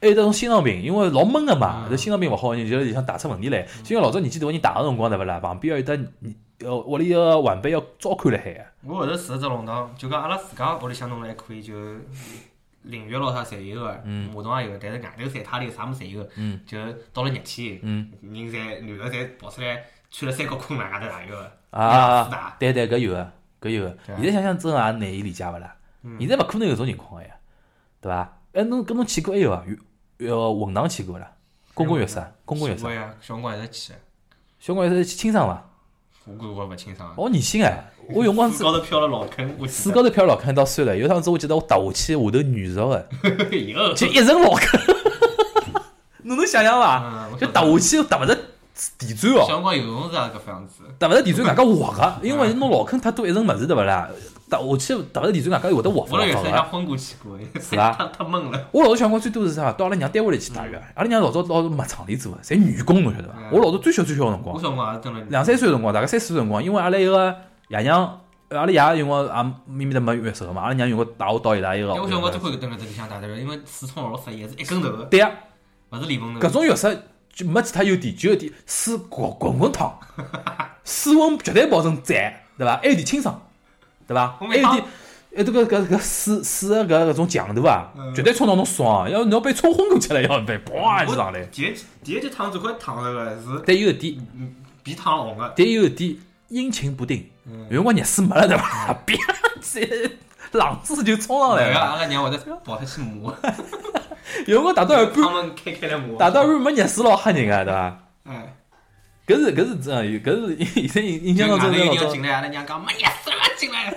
[0.00, 3.66] 还有种心脏病，因为老闷个嘛，这心脏病勿好，你就里向打出问题来。
[3.82, 5.40] 就像老早年纪大个人打个辰光对勿啦？
[5.40, 5.96] 旁边要有得，
[6.60, 8.64] 呃，屋里个晚辈要照看辣海个。
[8.82, 11.72] 我后头住只弄堂，就讲阿拉自家屋里向弄了还可以，就
[12.82, 13.92] 淋浴咯啥侪有个，
[14.34, 16.22] 马桶也有，但是外头晒太里啥物事侪有。
[16.66, 16.76] 就
[17.12, 21.52] 到了热天，人侪男个侪跑出来穿了三角裤外头汏浴个。
[21.70, 23.32] 啊，对对，搿有个。
[23.60, 25.76] 搿有个，现在想想真也难以理解勿啦？
[26.18, 27.34] 现在勿可能有种情况个呀，
[28.00, 28.40] 对伐？
[28.52, 29.64] 哎，侬搿侬去过还有啊？
[30.18, 31.30] 呃，混堂去过啦？
[31.74, 32.78] 公共浴室，公共浴室。
[33.20, 33.92] 小辰光一直去。
[34.58, 35.67] 小辰光一直去清爽伐？
[36.28, 37.12] 我感觉勿清爽。
[37.16, 40.96] 我年轻哎，我用光水高头漂了老坑，水高头漂老坑倒算了。
[40.96, 43.08] 有趟子我记得我踏下去，下头软着的，
[43.94, 44.80] 就一层老坑。
[46.24, 47.28] 侬能想象伐？
[47.40, 48.38] 就踏下去又踏勿着。
[48.96, 50.84] 地砖哦，小辰光游泳是啊，搿副样子。
[51.00, 54.08] 踏勿着地砖，外加滑个，因为侬老坑太多一层物事，对勿啦？
[54.48, 56.06] 踏下去踏勿着地砖，外加会得滑。
[56.10, 57.92] 我辣浴室里昏过去过，是伐？
[57.92, 58.68] 太太闷了。
[58.72, 59.72] 我老早想过最多是啥？
[59.72, 60.74] 到阿拉娘单位里去打浴。
[60.94, 63.34] 阿拉娘老早老是没厂里做个，侪女工，侬晓得伐？
[63.52, 64.60] 我老早最小最小个辰光，
[65.28, 67.34] 两三岁个辰光，大概三四岁辰光，因为阿拉一个
[67.68, 68.20] 爷娘，
[68.50, 71.88] 阿拉爷用个也咪咪的没浴室个嘛，阿拉娘用个带我到伊拉一个。
[71.94, 74.90] 我小辰光最欢喜蹲辣这里向打浴，因为水冲老适意，是一根头。
[75.04, 75.30] 对呀，
[75.90, 76.40] 勿是连蓬头。
[76.40, 77.02] 搿种浴室。
[77.30, 79.96] 就没其他优点，就一点水滚滚滚烫，
[80.82, 82.78] 水温绝对保证在，对伐？
[82.78, 83.40] 还有点清爽，
[84.08, 84.36] 对伐？
[84.40, 84.84] 还有点，
[85.36, 91.44] 哎，这个搿搿水水个搿搿种强度啊，绝对冲到侬爽，要要被冲昏过去了，要被嘣一上来。
[91.52, 94.16] 第一第一节烫最快烫那个是，但有一点，
[94.82, 95.52] 比烫红个。
[95.56, 96.16] 但有一点
[96.48, 97.28] 阴晴不定，
[97.68, 98.94] 有辰光热水没了，对伐？
[99.06, 99.14] 啪，
[99.60, 100.10] 这
[100.52, 101.78] 浪子就冲上来了。
[101.78, 103.36] 阿拉娘会得跑出去摸。
[104.46, 105.16] 有辰光大到一半，
[106.18, 107.98] 打到一半没热水老吓人个，对伐？
[108.24, 108.42] 嗯，
[109.26, 112.06] 搿是搿是真，搿是现在印象当中老早。
[112.06, 113.94] 进来，阿拉娘讲没热水了，进来。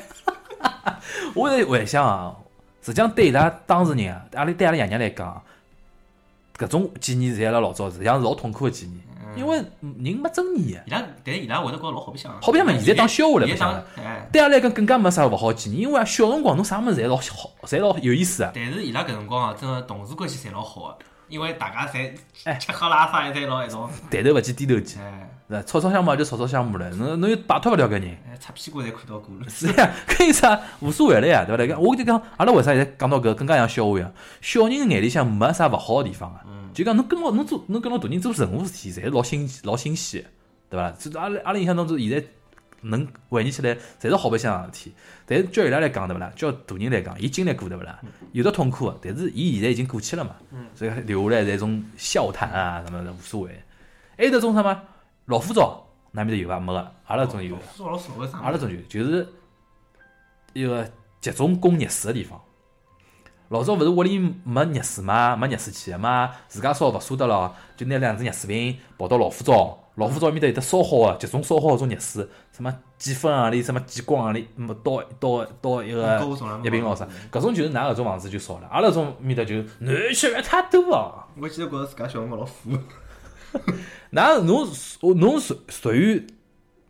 [1.33, 2.35] 我在回想啊，
[2.81, 5.41] 实际上对伊拉当事人啊，阿拉对阿拉爷娘来讲，
[6.57, 8.99] 搿种记忆侪辣老早，实际上是老痛苦个记忆。
[9.33, 12.29] 因为人没尊严，伊拉，但是伊拉会得觉着老好白相。
[12.41, 13.81] 好白相嘛，现在当笑话来白相。
[14.29, 18.51] 对阿拉来讲更加没啥勿好记忆，因为小辰光侬啥物事侪老好，侪老有意思啊。
[18.53, 20.97] 但是伊拉搿辰光啊，真个同事关系侪老好个，
[21.31, 22.11] 因为大家侪
[22.59, 23.89] 吃喝拉撒侪老一种。
[24.11, 24.99] 抬头勿见低头见，
[25.49, 28.17] 是吵吵相骂就吵吵相骂了，侬侬又摆脱勿了搿人。
[28.37, 29.49] 擦屁股侪看到过了。
[29.49, 31.79] 是呀， 可以啥无所谓了呀，对伐？
[31.79, 34.13] 我就讲，阿拉为啥现在讲到搿更加像笑话一样？
[34.41, 36.41] 小人眼里向没啥勿好个地方啊。
[36.73, 40.25] 就讲侬跟牢侬做侬跟牢大人做任何事体，侪是老新老新鲜，
[40.69, 40.91] 对伐？
[40.91, 42.25] 就阿拉阿拉印象当中，现在
[42.81, 44.93] 能回忆起来，侪是好白相个事体。
[45.25, 46.31] 但是叫伊拉来讲，对勿啦？
[46.35, 47.99] 叫大人来讲，伊经历过，对勿啦？
[48.31, 50.35] 有的痛苦个，但是伊现在已经过去了嘛。
[50.75, 53.63] 所以留下来侪种笑谈啊，什么的无所谓。
[54.17, 54.83] 还有得种什么
[55.25, 56.59] 老虎灶，那面头有伐？
[56.59, 57.55] 没个，阿拉种有。
[58.41, 59.27] 阿拉种有，就是
[60.53, 62.41] 一个集中供热水个地方。
[63.51, 76.17] 老早勿是屋里没热水嘛，没热水器个嘛，自家烧勿舍得咯，就拿两只热水瓶跑到老虎灶，老虎灶埃面搭有得烧好个，集中烧好个种热水，什么几分行钿，什么几光行钿，么倒倒倒一个
[76.63, 81.25] 一瓶老啥，搿种就是㑚搿种房子就少了，阿拉种面搭就暖气太多哦。
[81.37, 82.69] 我记得觉着自家小辰光老富。
[84.11, 84.65] 那侬
[85.17, 86.25] 侬属属于，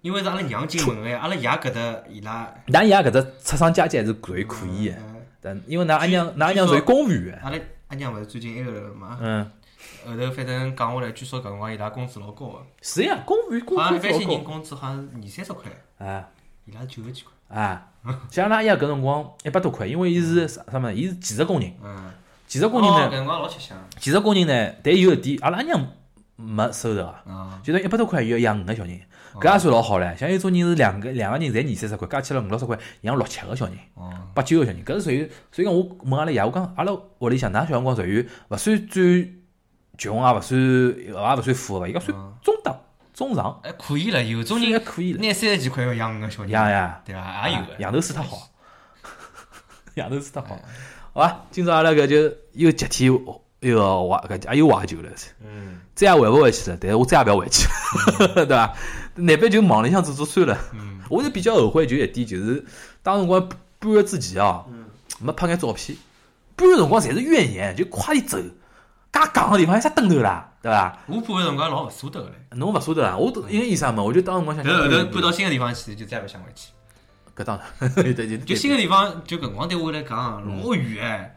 [0.01, 4.95] 因为是阿拉娘进门个，阿拉爷搿搭伊拉，㑚爷搿搭出生家境还是属于可以个。
[5.41, 7.37] 但因为㑚阿娘，㑚阿娘属于公务员。
[7.43, 9.17] 阿拉阿娘勿是最近埃个了嘛？
[9.19, 9.51] 嗯。
[10.05, 12.65] 后头反正讲下来，据说搿辰光伊拉工资老高个。
[12.81, 13.95] 是呀，公务员工资老高。
[13.95, 15.71] 一般性人工资好像二三十块。
[15.97, 16.27] 啊。
[16.65, 17.57] 伊拉九十几块。
[17.59, 17.87] 啊。
[18.29, 20.93] 像阿拉阿爷搿辰光一百多块，因为伊是啥啥么？
[20.93, 21.73] 伊是技术工人。
[21.83, 22.11] 嗯。
[22.47, 23.07] 技术工人呢？
[23.07, 23.77] 搿辰光老吃香。
[23.97, 24.75] 技术工人呢？
[24.83, 25.87] 但有一点，阿拉阿娘
[26.41, 28.99] 没收入啊，就是一百多块要养五个小人，
[29.35, 30.17] 搿也算老好唻。
[30.17, 33.75] 像有种人是两个两个人侪二三十块，加起来五六十块养六七个小人，
[34.33, 35.29] 八九个小人，搿是属于。
[35.51, 39.33] 所以讲我问阿拉爷，我讲阿拉屋里向，㑚小辰光属于勿算最
[39.97, 41.87] 穷也勿算也勿算富个伐？
[41.87, 42.75] 伊讲算中等。
[43.13, 47.49] 中上还可以了，有种人还可以了，拿三十几块要养五个小人，养呀，对伐？
[47.49, 48.49] 也有个，养头死他好，
[49.95, 50.57] 养头死他好，
[51.13, 51.43] 好吧。
[51.51, 53.09] 今朝阿拉搿就又集体
[53.61, 55.09] 一个怀搿也有怀旧了，
[55.39, 57.67] 嗯，再也回勿回去了，但是我再也勿要回去，
[58.33, 58.73] 对伐？
[59.15, 62.65] 难边就忙里向做做算了，嗯，我是比较后悔就一点，就是
[63.03, 63.47] 当辰光
[63.77, 64.65] 搬月之前啊，
[65.19, 65.95] 没拍眼照片，
[66.55, 68.37] 搬个辰光侪是怨言，就快点走。
[69.13, 70.97] 介戆个地方有啥灯头啦，对伐？
[71.05, 72.35] 我搬个辰光老勿舍得个嘞。
[72.51, 73.15] 侬勿舍得啊？
[73.15, 74.65] 我都因为意思嘛，我就当辰光想。
[74.65, 76.69] 后头搬到新个地方去，就再勿想回去。
[77.35, 78.37] 搿当然，对 对。
[78.39, 81.35] 就新个地方，就搿辰光对我来讲老远哎。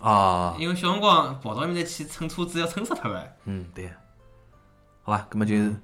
[0.00, 0.56] 啊。
[0.58, 3.32] 因为小辰光跑到埃面搭去乘车子要乘死脱个。
[3.44, 3.90] 嗯，对。
[5.02, 5.74] 好吧，搿么就是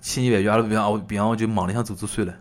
[0.00, 2.34] 千言万语，阿拉平常平常就忙里向做做算了，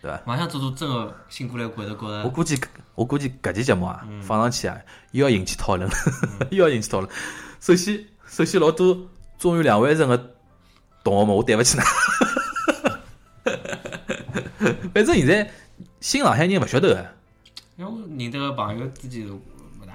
[0.00, 0.20] 对伐？
[0.26, 2.22] 忙里向做做真个醒过来回头觉着。
[2.24, 2.58] 我估计。
[2.94, 4.74] 我估计搿期节目啊放上去啊，
[5.10, 5.94] 又要引起讨论了，
[6.50, 7.12] 又要引起讨论。
[7.60, 8.98] 首先，首先老多
[9.38, 10.16] 中原两万人的
[11.04, 11.84] 同学们，我对勿起㑚。
[14.94, 15.50] 反正现在
[16.00, 17.06] 新上海人勿晓得个。
[17.76, 19.28] 因为我认得个朋友之间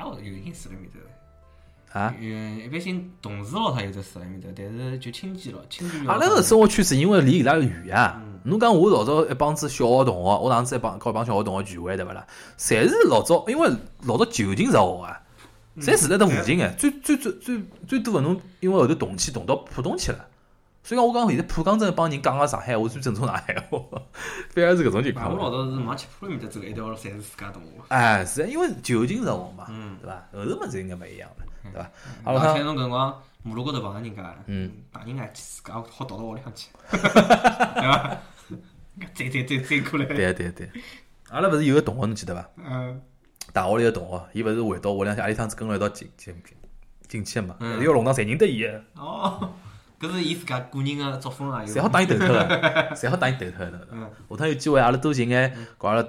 [0.08, 2.00] 勿有心思辣面头。
[2.00, 2.16] 啊？
[2.20, 6.08] 嗯，一般性同事咯，他有得住辣面头，但是就亲戚咯，亲戚。
[6.08, 8.22] 阿拉个生活圈子因为离伊拉远啊。
[8.44, 12.26] 侬讲我老早一帮子小学同学，我上次一帮搞一帮小学同学聚会，对勿啦？
[12.58, 13.70] 侪是老早，因为
[14.04, 15.22] 老早就近着学啊，
[15.78, 20.26] 侪住辣搭附近个，最最最最最多个侬，因为后头动迁动到浦东去了。
[20.84, 23.80] 所以讲，我讲现在浦江镇帮人讲个上海话最正宗上海话，
[24.50, 25.32] 反而是搿种情况。
[25.32, 27.70] 我老早是往七浦里面搭走一条路，侪是自家同学。
[27.90, 29.68] 哎，是因为就近着学嘛，
[30.02, 30.28] 对伐？
[30.34, 31.90] 后头么子应该勿一样了，对伐？
[32.24, 38.18] 好了，看侬搿辰光马路高头碰着人家，嗯，大人家去自家好逃到屋里向去， 对伐？
[39.16, 40.06] 再再再再过来！
[40.06, 40.70] 对对对，
[41.30, 42.50] 阿拉勿是有个同学，侬记得伐？
[42.58, 43.02] 嗯。
[43.54, 46.36] 大学里个同学，伊勿是回到屋里向，阿里趟子跟了一道进进
[47.08, 47.56] 进去个嘛？
[47.60, 47.84] 嗯。
[47.84, 48.84] 要弄堂侪认得伊个。
[48.96, 49.54] 哦。
[50.02, 51.64] 搿是伊自家个人个作风啊！
[51.68, 52.36] 侪好打伊头 脱个，
[52.96, 53.88] 侪好打伊头脱个。
[53.92, 54.10] 嗯。
[54.30, 56.04] 下趟有机会，阿拉多寻眼，搞阿拉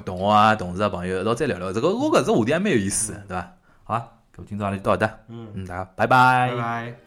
[0.00, 1.72] 同学啊、同事啊、朋友一道再聊聊。
[1.72, 3.52] 这个我搿只话题还蛮有意思，对伐？
[3.84, 5.18] 好啊，搿今朝阿拉就到搿搭。
[5.28, 5.48] 嗯。
[5.54, 6.50] 嗯，大家拜拜。
[6.50, 7.03] 拜拜。